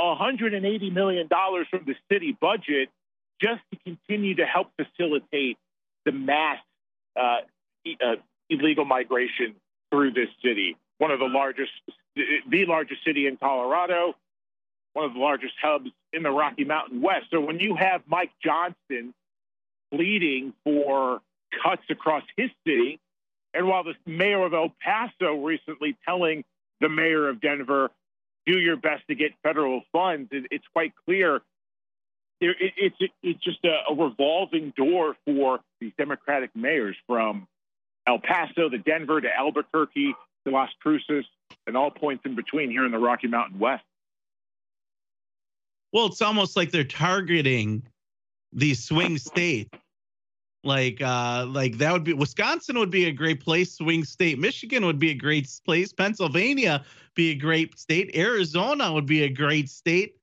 [0.00, 2.88] $180 million from the city budget
[3.40, 5.58] just to continue to help facilitate
[6.04, 6.58] the mass
[7.16, 7.38] uh,
[7.86, 8.16] uh,
[8.48, 9.54] illegal migration
[9.90, 10.76] through this city.
[10.98, 11.72] One of the largest
[12.16, 14.14] the largest city in Colorado,
[14.92, 17.26] one of the largest hubs in the Rocky Mountain West.
[17.30, 19.12] So when you have Mike Johnston
[19.92, 21.20] pleading for
[21.62, 23.00] cuts across his city,
[23.52, 26.44] and while the mayor of El Paso recently telling
[26.80, 27.90] the mayor of Denver,
[28.46, 31.40] do your best to get federal funds, it's quite clear
[32.40, 37.46] it's it's just a, revolving door for these Democratic mayors from
[38.06, 41.24] El Paso to Denver to Albuquerque to Las Cruces
[41.66, 43.84] and all points in between here in the Rocky Mountain West.
[45.92, 47.82] Well, it's almost like they're targeting
[48.52, 49.70] these swing states.
[50.64, 53.74] Like, uh, like that would be Wisconsin would be a great place.
[53.74, 55.92] Swing state, Michigan would be a great place.
[55.92, 56.84] Pennsylvania
[57.14, 58.16] be a great state.
[58.16, 60.16] Arizona would be a great state.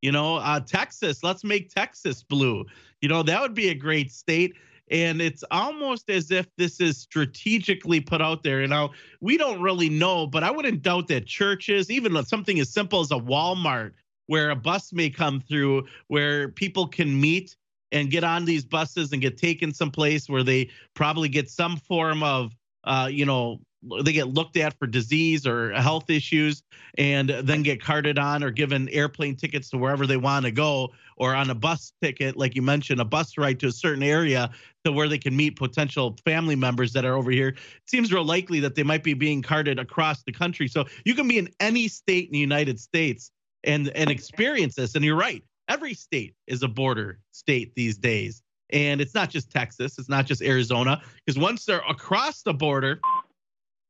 [0.00, 1.24] You know, uh, Texas.
[1.24, 2.64] Let's make Texas blue.
[3.02, 4.54] You know, that would be a great state.
[4.90, 8.60] And it's almost as if this is strategically put out there.
[8.60, 12.72] You know, we don't really know, but I wouldn't doubt that churches, even something as
[12.72, 13.92] simple as a Walmart,
[14.26, 17.56] where a bus may come through where people can meet
[17.92, 22.22] and get on these buses and get taken someplace where they probably get some form
[22.22, 22.52] of
[22.84, 26.62] uh, you know they get looked at for disease or health issues
[26.96, 30.88] and then get carted on or given airplane tickets to wherever they want to go
[31.16, 34.50] or on a bus ticket like you mentioned a bus ride to a certain area
[34.84, 37.48] to where they can meet potential family members that are over here.
[37.48, 40.66] It seems real likely that they might be being carted across the country.
[40.66, 43.30] So you can be in any state in the united states
[43.64, 44.94] and and experience this.
[44.94, 48.42] And you're right every state is a border state these days.
[48.70, 53.00] And it's not just texas it's not just arizona because once they're across the border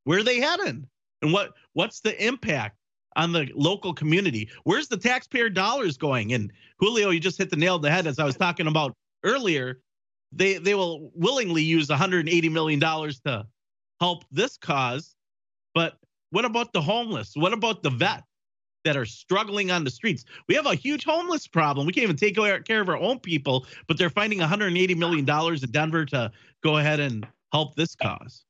[0.09, 0.87] where are they heading?
[1.21, 2.79] And what what's the impact
[3.17, 4.49] on the local community?
[4.65, 6.33] Where's the taxpayer dollars going?
[6.33, 8.97] And Julio, you just hit the nail on the head as I was talking about
[9.23, 9.83] earlier.
[10.33, 13.47] They they will willingly use 180 million dollars to
[14.01, 15.15] help this cause,
[15.75, 15.99] but
[16.31, 17.33] what about the homeless?
[17.35, 18.23] What about the vets
[18.85, 20.25] that are struggling on the streets?
[20.49, 21.87] We have a huge homeless problem.
[21.87, 25.63] We can't even take care of our own people, but they're finding 180 million dollars
[25.63, 26.33] in Denver to
[26.65, 28.47] go ahead and help this cause.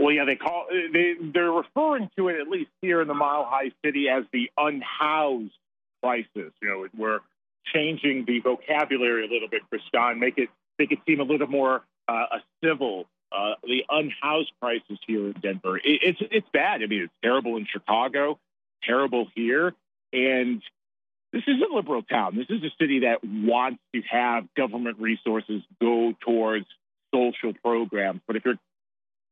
[0.00, 3.44] Well, yeah, they call they they're referring to it at least here in the Mile
[3.44, 5.52] High City as the unhoused
[6.02, 6.52] crisis.
[6.62, 7.20] You know, we're
[7.74, 10.48] changing the vocabulary a little bit, Kristan, make it
[10.78, 13.06] make it seem a little more uh, a civil.
[13.30, 16.82] Uh, the unhoused crisis here in Denver, it, it's it's bad.
[16.82, 18.38] I mean, it's terrible in Chicago,
[18.82, 19.74] terrible here,
[20.14, 20.62] and
[21.32, 22.36] this is a liberal town.
[22.36, 26.66] This is a city that wants to have government resources go towards
[27.14, 28.20] social programs.
[28.26, 28.58] But if you're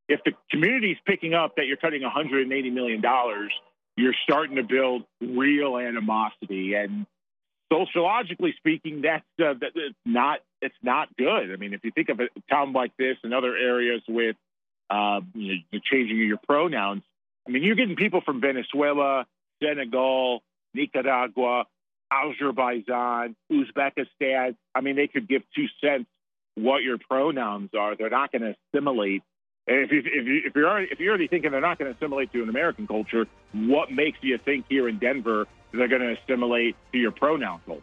[0.09, 3.53] if the community is picking up that you're cutting 180 million dollars,
[3.97, 6.75] you're starting to build real animosity.
[6.75, 7.07] And
[7.73, 9.73] sociologically speaking, that's uh, that,
[10.07, 11.53] not it's not good.
[11.53, 14.37] I mean, if you think of a town like this and other areas with
[14.91, 17.03] uh, you know, the changing of your pronouns,
[17.47, 19.27] I mean, you're getting people from Venezuela,
[19.63, 20.43] Senegal,
[20.75, 21.65] Nicaragua,
[22.11, 24.57] Azerbaijan, Uzbekistan.
[24.75, 26.07] I mean, they could give two cents
[26.55, 27.97] what your pronouns are.
[27.97, 29.23] They're not going to assimilate
[29.69, 31.97] if, you, if, you, if you're already, if you're already thinking they're not going to
[31.97, 36.17] assimilate to an American culture, what makes you think here in Denver they're going to
[36.21, 37.83] assimilate to your pronoun culture?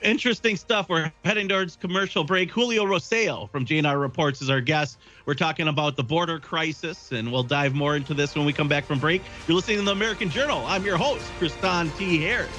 [0.00, 0.88] Interesting stuff.
[0.88, 2.50] We're heading towards commercial break.
[2.50, 4.98] Julio Rosell from JNR Reports is our guest.
[5.26, 8.68] We're talking about the border crisis, and we'll dive more into this when we come
[8.68, 9.22] back from break.
[9.48, 10.64] You're listening to the American Journal.
[10.66, 12.22] I'm your host, Kristan T.
[12.22, 12.50] Harris.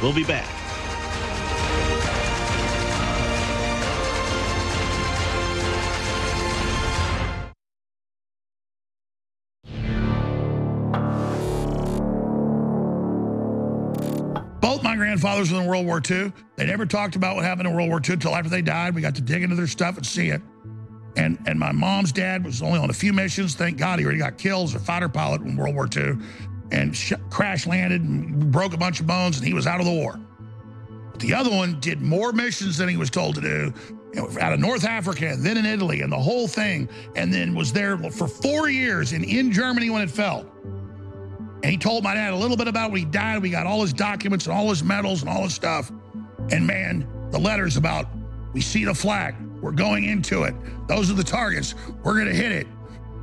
[0.00, 0.67] We'll be back.
[14.76, 16.32] Grandfathers were in World War II.
[16.56, 18.94] They never talked about what happened in World War II until after they died.
[18.94, 20.42] We got to dig into their stuff and see it.
[21.16, 23.54] And and my mom's dad was only on a few missions.
[23.54, 26.18] Thank God he already got killed as a fighter pilot in World War II
[26.70, 29.86] and sh- crash landed and broke a bunch of bones and he was out of
[29.86, 30.20] the war.
[31.10, 33.72] But the other one did more missions than he was told to do
[34.40, 36.88] out of North Africa and then in Italy and the whole thing.
[37.16, 40.46] And then was there for four years in, in Germany when it fell.
[41.62, 43.42] And he told my dad a little bit about when he died.
[43.42, 45.90] We got all his documents and all his medals and all his stuff.
[46.50, 48.06] And man, the letters about
[48.52, 50.54] we see the flag, we're going into it.
[50.86, 51.74] Those are the targets.
[52.02, 52.66] We're going to hit it.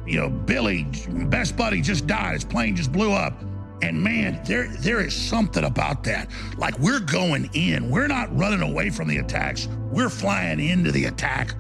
[0.06, 2.34] You know, Billy, best buddy, just died.
[2.34, 3.34] His plane just blew up.
[3.82, 6.30] And man, there there is something about that.
[6.58, 7.90] Like we're going in.
[7.90, 9.68] We're not running away from the attacks.
[9.92, 11.56] We're flying into the attack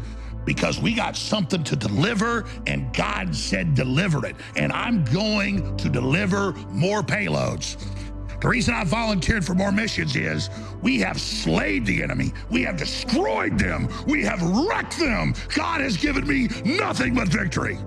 [0.46, 4.36] because we got something to deliver and God said deliver it.
[4.56, 7.78] And I'm going to deliver more payloads.
[8.42, 10.50] The reason I volunteered for more missions is
[10.82, 12.32] we have slayed the enemy.
[12.52, 13.90] We have destroyed them.
[14.08, 15.34] We have wrecked them.
[15.56, 17.78] God has given me nothing but victory.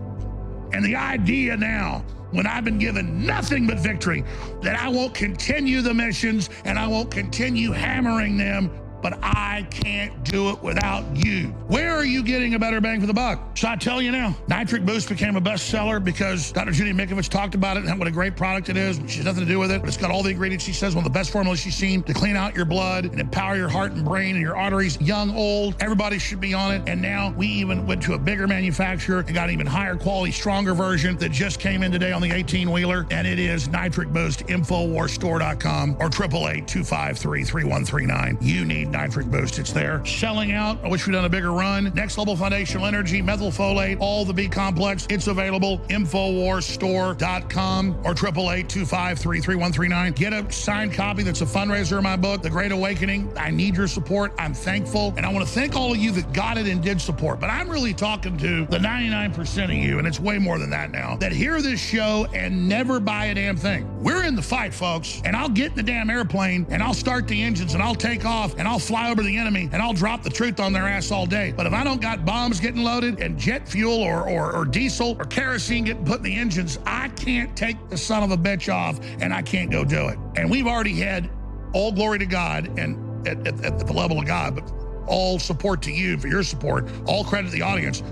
[0.73, 4.25] And the idea now, when I've been given nothing but victory,
[4.63, 8.71] that I won't continue the missions and I won't continue hammering them
[9.03, 11.49] but I can't do it without you.
[11.68, 13.57] Where are you getting a better bang for the buck?
[13.57, 16.72] So I tell you now, Nitric Boost became a bestseller because Dr.
[16.72, 18.96] Judy Mikovits talked about it and what a great product it is.
[19.07, 20.94] She has nothing to do with it, but it's got all the ingredients she says,
[20.94, 23.68] one of the best formulas she's seen to clean out your blood and empower your
[23.68, 25.76] heart and brain and your arteries, young, old.
[25.80, 26.82] Everybody should be on it.
[26.86, 30.32] And now we even went to a bigger manufacturer and got an even higher quality,
[30.32, 33.07] stronger version that just came in today on the 18 wheeler.
[33.11, 38.38] And it is Nitric Boost, Infowarstore.com or 888 253 3139.
[38.40, 39.59] You need Nitric Boost.
[39.59, 40.05] It's there.
[40.05, 40.82] Selling out.
[40.84, 41.93] I wish we'd done a bigger run.
[41.95, 45.07] Next level foundational energy, methylfolate, all the B complex.
[45.11, 45.78] It's available.
[45.89, 50.12] Infowarstore.com or 888 253 3139.
[50.12, 53.32] Get a signed copy that's a fundraiser of my book, The Great Awakening.
[53.36, 54.32] I need your support.
[54.39, 55.14] I'm thankful.
[55.16, 57.41] And I want to thank all of you that got it and did support.
[57.41, 60.91] But I'm really talking to the 99% of you, and it's way more than that
[60.91, 63.89] now, that hear this show and never buy a damn thing.
[64.03, 65.20] We're in the fight, folks.
[65.24, 68.24] And I'll get in the damn airplane and I'll start the engines and I'll take
[68.24, 71.11] off and I'll fly over the enemy and I'll drop the truth on their ass
[71.11, 71.53] all day.
[71.57, 75.16] But if I don't got bombs getting loaded and jet fuel or, or, or diesel
[75.18, 78.72] or kerosene getting put in the engines, I can't take the son of a bitch
[78.72, 80.18] off and I can't go do it.
[80.37, 81.31] And we've already had
[81.72, 84.72] all glory to God and at, at, at the level of God, but
[85.07, 88.03] all support to you for your support, all credit to the audience.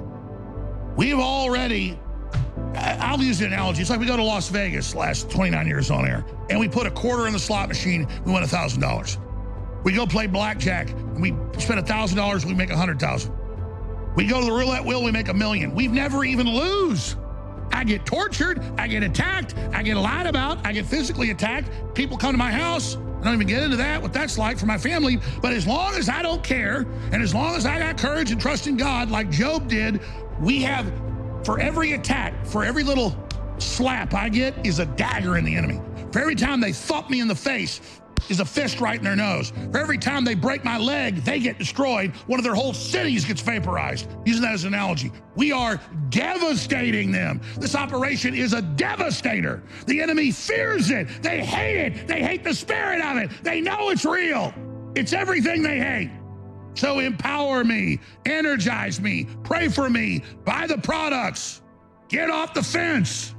[0.96, 1.98] We've already
[2.74, 3.80] I'll use the analogy.
[3.80, 6.86] It's like we go to Las Vegas last 29 years on air, and we put
[6.86, 9.25] a quarter in the slot machine, we win $1,000.
[9.86, 11.28] We go play blackjack, and we
[11.60, 13.32] spend a $1,000, we make a 100000
[14.16, 15.76] We go to the roulette wheel, we make a million.
[15.76, 17.14] We've never even lose.
[17.70, 21.70] I get tortured, I get attacked, I get lied about, I get physically attacked.
[21.94, 22.96] People come to my house.
[22.96, 25.20] I don't even get into that, what that's like for my family.
[25.40, 28.40] But as long as I don't care, and as long as I got courage and
[28.40, 30.00] trust in God, like Job did,
[30.40, 30.92] we have
[31.44, 33.16] for every attack, for every little
[33.58, 35.80] slap I get, is a dagger in the enemy.
[36.10, 37.80] For every time they thump me in the face,
[38.28, 39.52] is a fist right in their nose.
[39.70, 42.14] For every time they break my leg, they get destroyed.
[42.26, 44.08] One of their whole cities gets vaporized.
[44.24, 45.12] Using that as an analogy.
[45.36, 47.40] We are devastating them.
[47.58, 49.62] This operation is a devastator.
[49.86, 51.22] The enemy fears it.
[51.22, 52.08] They hate it.
[52.08, 53.30] They hate the spirit of it.
[53.42, 54.52] They know it's real.
[54.94, 56.10] It's everything they hate.
[56.76, 61.62] So empower me, energize me, pray for me, buy the products,
[62.08, 63.34] get off the fence.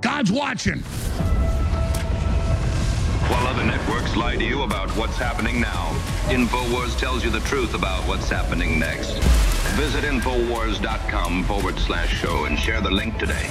[0.00, 0.82] God's watching.
[3.28, 5.90] While other networks lie to you about what's happening now,
[6.28, 9.18] InfoWars tells you the truth about what's happening next.
[9.74, 13.46] Visit Infowars.com forward slash show and share the link today.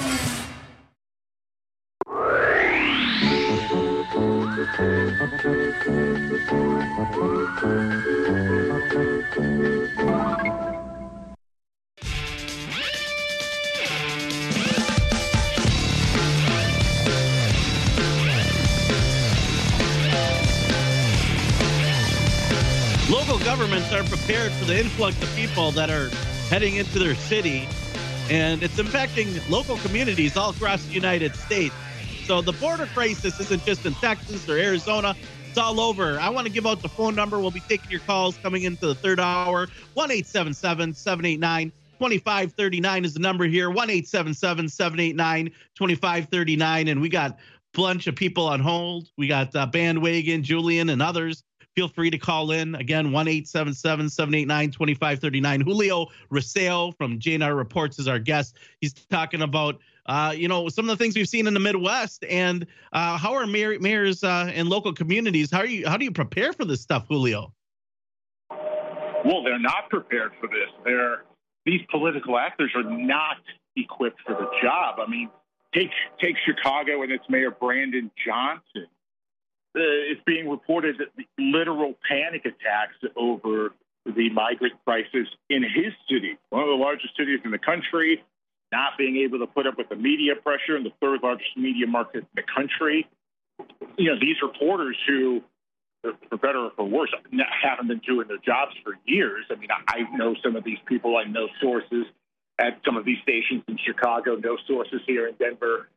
[24.66, 26.10] The influx of people that are
[26.50, 27.68] heading into their city,
[28.32, 31.76] and it's impacting local communities all across the United States.
[32.26, 35.16] So the border crisis isn't just in Texas or Arizona.
[35.48, 36.20] It's all over.
[36.20, 37.40] I want to give out the phone number.
[37.40, 39.68] We'll be taking your calls coming into the third hour.
[39.94, 43.70] 1 789 2539 is the number here.
[43.70, 45.46] 1 789
[45.76, 46.88] 2539.
[46.88, 47.38] And we got a
[47.74, 49.10] bunch of people on hold.
[49.16, 51.44] We got uh, Bandwagon, Julian, and others.
[51.76, 52.76] Feel free to call in.
[52.76, 55.62] Again, 1 789 2539.
[55.62, 58.56] Julio Rosell from JNR Reports is our guest.
[58.80, 62.24] He's talking about uh, you know, some of the things we've seen in the Midwest,
[62.30, 65.50] and uh, how are mayor, mayors uh, and local communities?
[65.50, 65.88] How are you?
[65.88, 67.52] How do you prepare for this stuff, Julio?
[68.52, 70.70] Well, they're not prepared for this.
[70.84, 71.24] They're
[71.66, 73.38] these political actors are not
[73.76, 75.00] equipped for the job.
[75.00, 75.30] I mean,
[75.74, 75.90] take
[76.22, 78.86] take Chicago and its mayor Brandon Johnson.
[79.76, 83.74] Uh, it's being reported that the literal panic attacks over
[84.06, 88.24] the migrant crisis in his city, one of the largest cities in the country,
[88.72, 91.88] not being able to put up with the media pressure in the third largest media
[91.88, 93.08] market in the country.
[93.98, 95.42] You know, these reporters who,
[96.30, 97.14] for better or for worse,
[97.62, 99.46] haven't been doing their jobs for years.
[99.50, 101.18] I mean, I know some of these people.
[101.18, 102.06] I know sources
[102.60, 105.90] at some of these stations in Chicago, no sources here in Denver.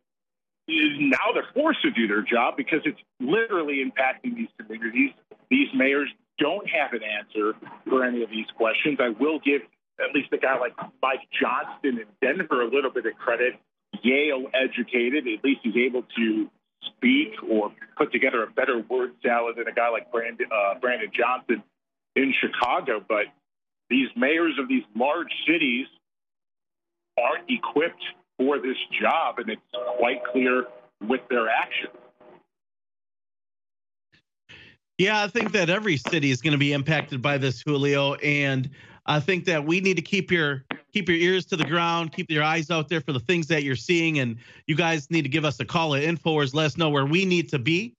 [0.69, 5.11] Now they're forced to do their job because it's literally impacting these communities.
[5.51, 7.55] These mayors don't have an answer
[7.89, 8.99] for any of these questions.
[9.01, 9.62] I will give
[9.99, 13.55] at least a guy like Mike Johnston in Denver a little bit of credit.
[14.03, 16.51] Yale educated, at least he's able to
[16.85, 21.11] speak or put together a better word salad than a guy like Brandon, uh, Brandon
[21.12, 21.62] Johnson
[22.14, 23.03] in Chicago.
[23.07, 23.27] But
[23.91, 25.87] these mayors of these large cities
[27.19, 28.05] aren't equipped
[28.39, 29.61] for this job, and it's
[29.99, 30.64] quite clear
[31.07, 31.93] with their actions.
[34.97, 38.68] Yeah, I think that every city is going to be impacted by this, Julio, and
[39.07, 42.30] I think that we need to keep your keep your ears to the ground, keep
[42.30, 44.36] your eyes out there for the things that you're seeing, and
[44.66, 46.55] you guys need to give us a call at Infowars.
[46.55, 47.95] Let us know where we need to be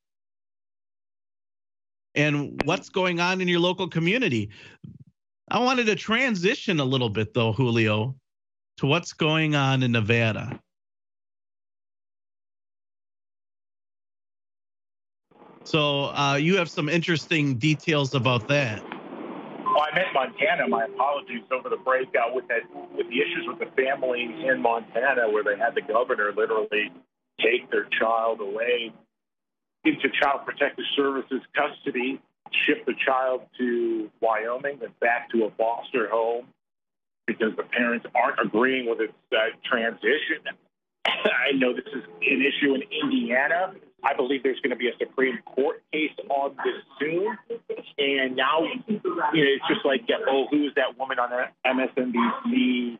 [2.16, 4.50] and what's going on in your local community.
[5.52, 8.16] I wanted to transition a little bit though, Julio,
[8.80, 10.58] to what's going on in Nevada.
[15.66, 18.82] So uh, you have some interesting details about that.
[18.82, 20.68] Well, I meant Montana.
[20.70, 22.62] My apologies over the breakout with that
[22.96, 26.92] with the issues with the family in Montana, where they had the governor literally
[27.40, 28.94] take their child away
[29.84, 32.20] into Child Protective Services custody,
[32.66, 36.48] ship the child to Wyoming and back to a foster home
[37.30, 40.42] because the parents aren't agreeing with uh, transition.
[41.06, 43.74] I know this is an issue in Indiana.
[44.04, 47.38] I believe there's going to be a Supreme Court case on this soon.
[47.98, 51.30] And now, you know, it's just like, oh, who's that woman on
[51.66, 52.98] MSNBC?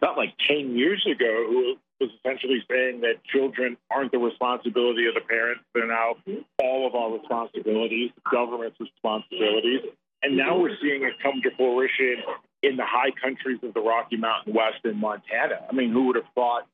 [0.00, 5.14] Not like 10 years ago who was essentially saying that children aren't the responsibility of
[5.14, 5.62] the parents.
[5.74, 6.14] They're now
[6.62, 9.80] all of our responsibilities, government's responsibilities.
[10.22, 12.22] And now we're seeing it come to fruition
[12.62, 15.66] in the high countries of the Rocky Mountain West in Montana.
[15.68, 16.66] I mean, who would have thought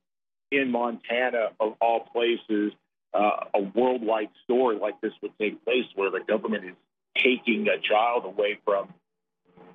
[0.50, 2.72] in Montana, of all places,
[3.14, 6.74] uh, a worldwide story like this would take place where the government is
[7.16, 8.92] taking a child away from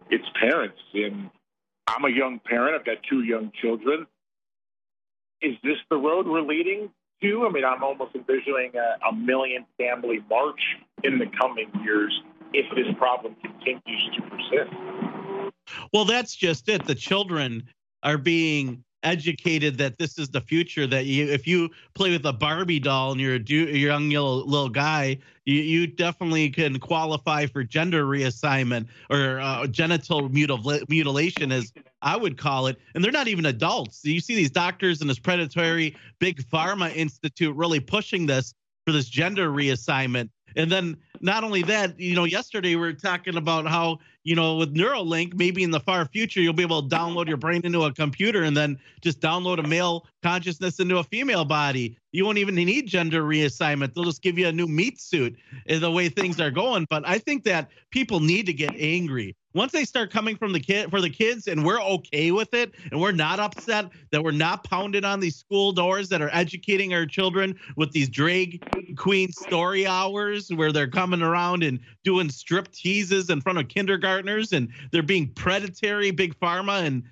[0.09, 0.79] its parents.
[0.93, 1.29] And
[1.87, 4.05] I'm a young parent, I've got two young children.
[5.41, 6.89] Is this the road we're leading
[7.21, 7.45] to?
[7.45, 10.61] I mean, I'm almost envisioning a, a million family march
[11.03, 12.13] in the coming years
[12.53, 15.12] if this problem continues to persist.
[15.93, 16.85] Well, that's just it.
[16.85, 17.63] The children
[18.03, 22.31] are being educated that this is the future that you if you play with a
[22.31, 27.45] barbie doll and you're a du- young little, little guy you, you definitely can qualify
[27.45, 32.77] for gender reassignment or uh, genital mutil- mutilation as i would call it.
[32.93, 34.03] And they're not even adults.
[34.03, 38.53] You see these doctors and this predatory big pharma institute really pushing this
[38.85, 40.29] for this gender reassignment.
[40.55, 44.55] And then not only that, you know, yesterday we were talking about how, you know,
[44.55, 47.83] with Neuralink, maybe in the far future, you'll be able to download your brain into
[47.83, 51.97] a computer and then just download a male consciousness into a female body.
[52.11, 53.93] You won't even need gender reassignment.
[53.93, 56.87] They'll just give you a new meat suit in the way things are going.
[56.89, 60.59] But I think that people need to get angry once they start coming from the
[60.59, 64.31] kid for the kids and we're okay with it and we're not upset that we're
[64.31, 68.63] not pounded on these school doors that are educating our children with these drag
[68.95, 73.67] queen story hours where they're coming around and doing strip teases in front of
[74.13, 77.03] kindergartners and they're being predatory big pharma and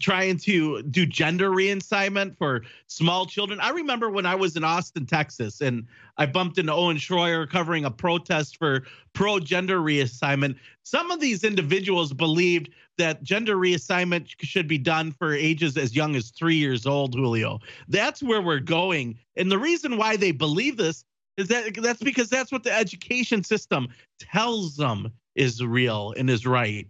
[0.00, 3.60] trying to do gender reassignment for small children.
[3.60, 5.86] I remember when I was in Austin, Texas, and
[6.16, 10.56] I bumped into Owen Schroyer covering a protest for pro gender reassignment.
[10.84, 16.16] Some of these individuals believed that gender reassignment should be done for ages as young
[16.16, 17.58] as three years old, Julio.
[17.88, 19.18] That's where we're going.
[19.36, 21.04] And the reason why they believe this
[21.36, 23.88] is that that's because that's what the education system
[24.18, 26.86] tells them is real and is right.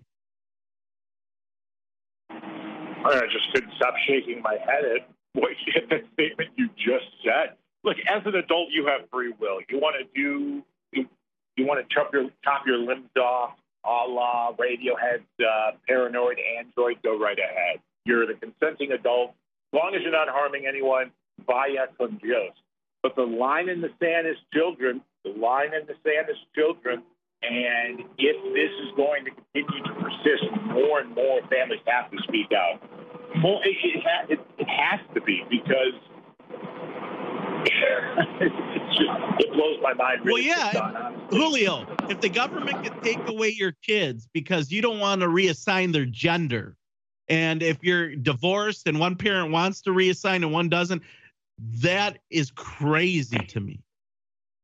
[3.04, 5.50] I just couldn't stop shaking my head at what
[6.14, 7.56] statement you just said.
[7.84, 9.58] Look, as an adult, you have free will.
[9.68, 10.62] You want to do,
[10.92, 11.08] you,
[11.56, 16.98] you want to chop your chop your limbs off, a la Radiohead's uh, "Paranoid Android."
[17.02, 17.80] Go right ahead.
[18.04, 19.30] You're the consenting adult.
[19.72, 21.10] As long as you're not harming anyone,
[21.46, 22.52] vaya con Dios.
[23.02, 25.02] But the line in the sand is children.
[25.24, 27.02] The line in the sand is children.
[27.42, 32.18] And if this is going to continue to persist, more and more families have to
[32.28, 32.80] speak out.
[33.42, 35.94] Well, it, it, ha- it, it has to be because
[37.64, 40.24] just, it blows my mind.
[40.24, 45.00] Really well, yeah, Julio, if the government can take away your kids because you don't
[45.00, 46.76] want to reassign their gender,
[47.28, 51.02] and if you're divorced and one parent wants to reassign and one doesn't,
[51.58, 53.80] that is crazy to me.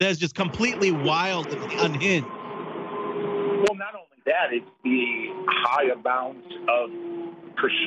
[0.00, 2.28] That's just completely wild and unhinged.
[3.58, 5.26] Well, not only that, it's the
[5.66, 6.90] high amounts of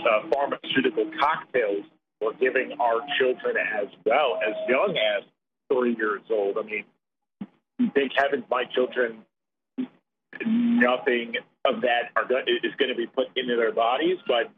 [0.03, 1.85] uh, pharmaceutical cocktails
[2.19, 5.23] we're giving our children as well, as young as
[5.71, 6.57] three years old.
[6.57, 6.83] I mean,
[7.95, 9.23] thank heavens my children,
[10.45, 14.51] nothing of that are go- is going to be put into their bodies, but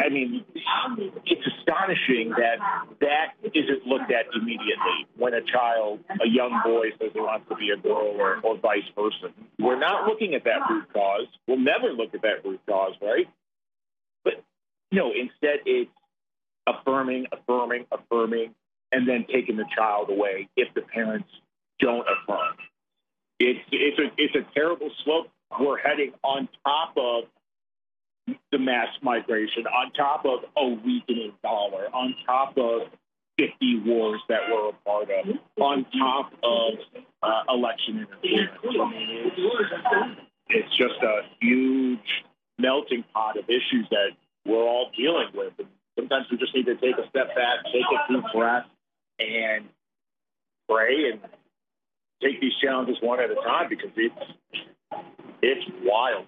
[0.00, 2.56] I mean, it's astonishing that
[3.00, 7.56] that isn't looked at immediately when a child, a young boy, says he wants to
[7.56, 9.34] be a girl or, or vice versa.
[9.58, 11.26] We're not looking at that root cause.
[11.46, 13.28] We'll never look at that root cause, right?
[14.24, 14.42] But
[14.90, 15.90] no, instead it's
[16.66, 18.54] affirming, affirming, affirming,
[18.92, 21.28] and then taking the child away if the parents
[21.80, 22.56] don't affirm.
[23.38, 25.28] it's it's a it's a terrible slope
[25.60, 27.24] we're heading on top of
[28.26, 32.82] the mass migration, on top of a weakening dollar, on top of
[33.38, 36.74] 50 wars that we're a part of, on top of
[37.22, 38.58] uh, election interference.
[38.64, 42.24] I mean, it's, it's just a huge
[42.58, 44.10] melting pot of issues that
[44.46, 45.52] we're all dealing with.
[45.58, 45.68] And
[45.98, 48.66] sometimes we just need to take a step back, take a deep breath,
[49.18, 49.68] and
[50.68, 51.20] pray and
[52.22, 54.14] take these challenges one at a time because it's
[55.42, 56.26] it's wild.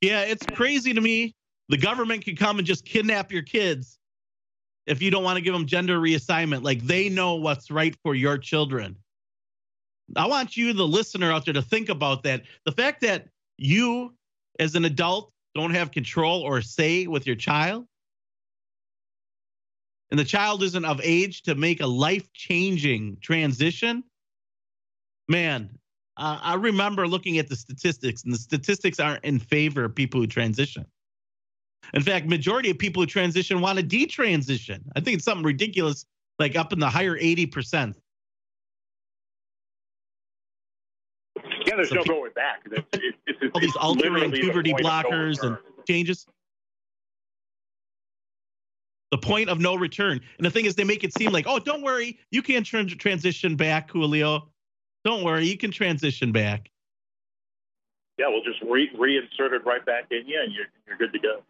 [0.00, 1.34] Yeah, it's crazy to me.
[1.68, 3.98] The government can come and just kidnap your kids
[4.86, 6.62] if you don't want to give them gender reassignment.
[6.62, 8.96] Like they know what's right for your children.
[10.16, 12.42] I want you, the listener out there, to think about that.
[12.64, 13.28] The fact that
[13.58, 14.14] you,
[14.58, 17.86] as an adult, don't have control or say with your child,
[20.10, 24.02] and the child isn't of age to make a life changing transition,
[25.28, 25.78] man,
[26.16, 30.20] uh, I remember looking at the statistics, and the statistics aren't in favor of people
[30.20, 30.84] who transition.
[31.94, 34.80] In fact, majority of people who transition want to detransition.
[34.94, 36.06] I think it's something ridiculous,
[36.38, 37.94] like up in the higher 80%.
[41.66, 42.62] Yeah, there's so no people, going back.
[42.70, 45.56] It's, it's, it's, all these altering puberty blockers and
[45.86, 46.26] changes.
[49.10, 50.20] The point of no return.
[50.38, 53.56] And the thing is, they make it seem like, oh, don't worry, you can't transition
[53.56, 54.48] back, Julio.
[55.04, 56.70] Don't worry, you can transition back.
[58.18, 61.18] Yeah, we'll just re- reinsert it right back in you, and you're you're good to
[61.18, 61.42] go.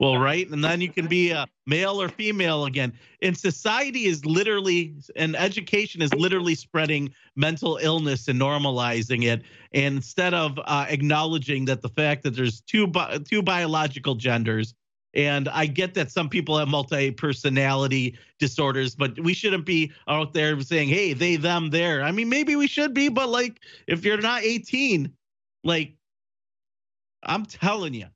[0.00, 2.94] Well, right, and then you can be a male or female again.
[3.20, 9.42] And society is literally, and education is literally spreading mental illness and normalizing it.
[9.72, 14.74] And instead of uh, acknowledging that the fact that there's two bi- two biological genders
[15.14, 20.32] and I get that some people have multi personality disorders, but we shouldn't be out
[20.32, 22.02] there saying, hey, they, them, there.
[22.02, 25.12] I mean, maybe we should be, but like, if you're not 18,
[25.62, 25.94] like,
[27.22, 28.06] I'm telling you,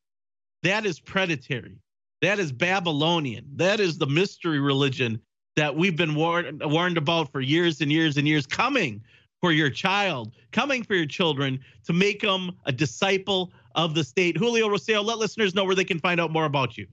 [0.63, 1.79] that is predatory.
[2.21, 3.47] That is Babylonian.
[3.55, 5.21] That is the mystery religion
[5.57, 9.03] that we've been warned, warned about for years and years and years coming
[9.41, 14.37] for your child, coming for your children to make them a disciple of the state.
[14.37, 16.87] Julio Rosario, let listeners know where they can find out more about you.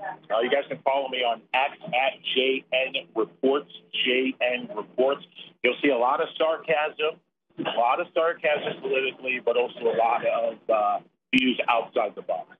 [0.00, 3.70] Uh, you guys can follow me on X at JN Reports,
[4.04, 5.24] JN Reports.
[5.62, 7.20] You'll see a lot of sarcasm,
[7.60, 10.98] a lot of sarcasm politically, but also a lot of uh,
[11.32, 12.56] views outside the box.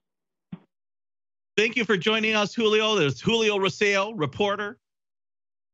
[1.56, 2.94] Thank you for joining us, Julio.
[2.94, 4.78] There's Julio Rosario, reporter,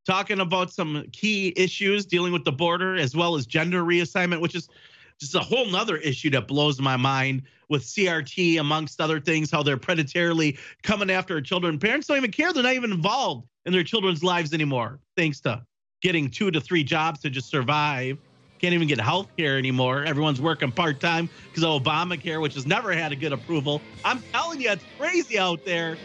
[0.06, 4.54] talking about some key issues dealing with the border as well as gender reassignment, which
[4.54, 4.70] is
[5.18, 9.62] just a whole nother issue that blows my mind with CRT, amongst other things, how
[9.62, 11.78] they're predatorily coming after children.
[11.78, 12.52] Parents don't even care.
[12.52, 15.62] They're not even involved in their children's lives anymore, thanks to
[16.00, 18.18] getting two to three jobs to just survive.
[18.58, 20.04] Can't even get health care anymore.
[20.04, 23.80] Everyone's working part time because of Obamacare, which has never had a good approval.
[24.04, 25.96] I'm telling you, it's crazy out there.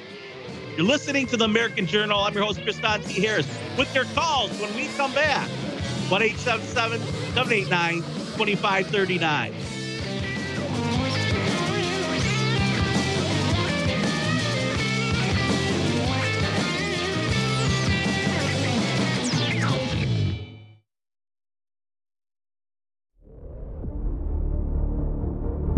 [0.75, 2.19] You're listening to the American Journal.
[2.19, 3.21] I'm your host, Kristan T.
[3.21, 3.47] Harris,
[3.77, 5.47] with your calls when we come back.
[6.09, 9.53] 1 789 2539.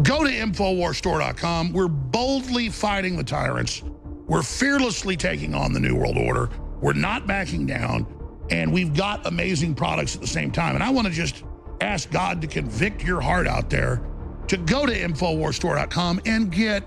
[0.03, 1.73] Go to InfoWarsStore.com.
[1.73, 3.81] We're boldly fighting the tyrants.
[4.27, 6.49] We're fearlessly taking on the New World Order.
[6.79, 8.05] We're not backing down.
[8.51, 10.75] And we've got amazing products at the same time.
[10.75, 11.43] And I want to just
[11.81, 14.01] ask God to convict your heart out there
[14.47, 16.83] to go to InfoWarsStore.com and get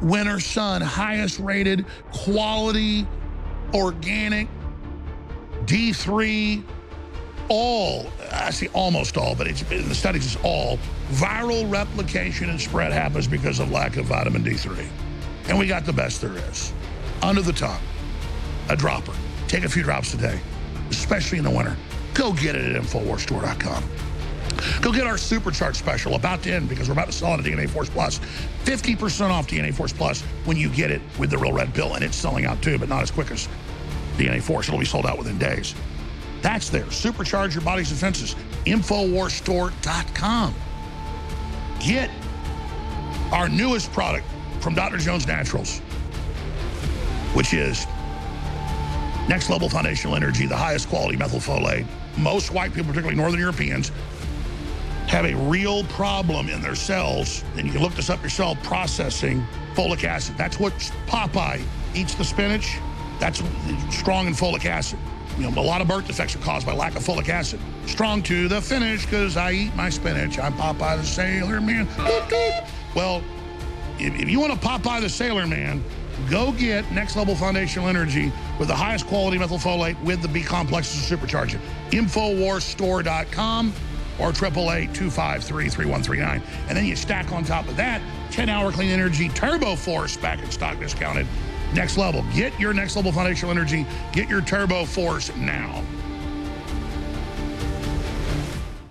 [0.00, 3.06] Winter Sun, highest rated, quality,
[3.74, 4.48] organic,
[5.64, 6.62] D3,
[7.48, 10.78] all, I see almost all, but it's, the studies is all,
[11.10, 14.86] viral replication and spread happens because of lack of vitamin D3.
[15.48, 16.72] And we got the best there is.
[17.22, 17.80] Under the tongue,
[18.68, 19.14] a dropper.
[19.48, 20.38] Take a few drops a day,
[20.90, 21.76] especially in the winter.
[22.18, 23.84] Go get it at InfoWarsStore.com.
[24.82, 27.44] Go get our supercharge special about to end because we're about to sell it at
[27.44, 28.18] DNA Force Plus.
[28.64, 31.94] 50% off DNA Force Plus when you get it with the real red pill.
[31.94, 33.48] And it's selling out too, but not as quick as
[34.16, 34.66] DNA Force.
[34.66, 35.76] It'll be sold out within days.
[36.42, 36.86] That's there.
[36.86, 38.34] Supercharge your body's defenses.
[38.66, 40.54] Infowarsstore.com.
[41.78, 42.10] Get
[43.30, 44.26] our newest product
[44.58, 44.98] from Dr.
[44.98, 45.78] Jones Naturals,
[47.34, 47.86] which is
[49.28, 51.86] next level foundational energy, the highest quality methylfolate.
[52.18, 53.92] Most white people, particularly Northern Europeans,
[55.06, 57.44] have a real problem in their cells.
[57.56, 60.36] And you can look this up yourself processing folic acid.
[60.36, 60.72] That's what
[61.06, 61.62] Popeye
[61.94, 62.76] eats the spinach.
[63.18, 63.42] That's
[63.90, 64.98] strong in folic acid.
[65.38, 67.60] You know, a lot of birth defects are caused by lack of folic acid.
[67.86, 70.38] Strong to the finish because I eat my spinach.
[70.38, 71.86] I'm Popeye the Sailor Man.
[72.94, 73.22] Well,
[73.98, 75.82] if you want to Popeye the Sailor Man,
[76.30, 81.08] go get Next Level Foundational Energy with the highest quality methylfolate with the B complexes
[81.08, 81.60] to supercharge it.
[81.90, 83.72] Infowarsstore.com
[84.18, 86.42] or 888-253-3139.
[86.68, 90.50] And then you stack on top of that 10-hour clean energy turbo force back in
[90.50, 91.26] stock discounted.
[91.74, 92.24] Next level.
[92.34, 93.86] Get your next level foundational energy.
[94.12, 95.84] Get your turbo force now.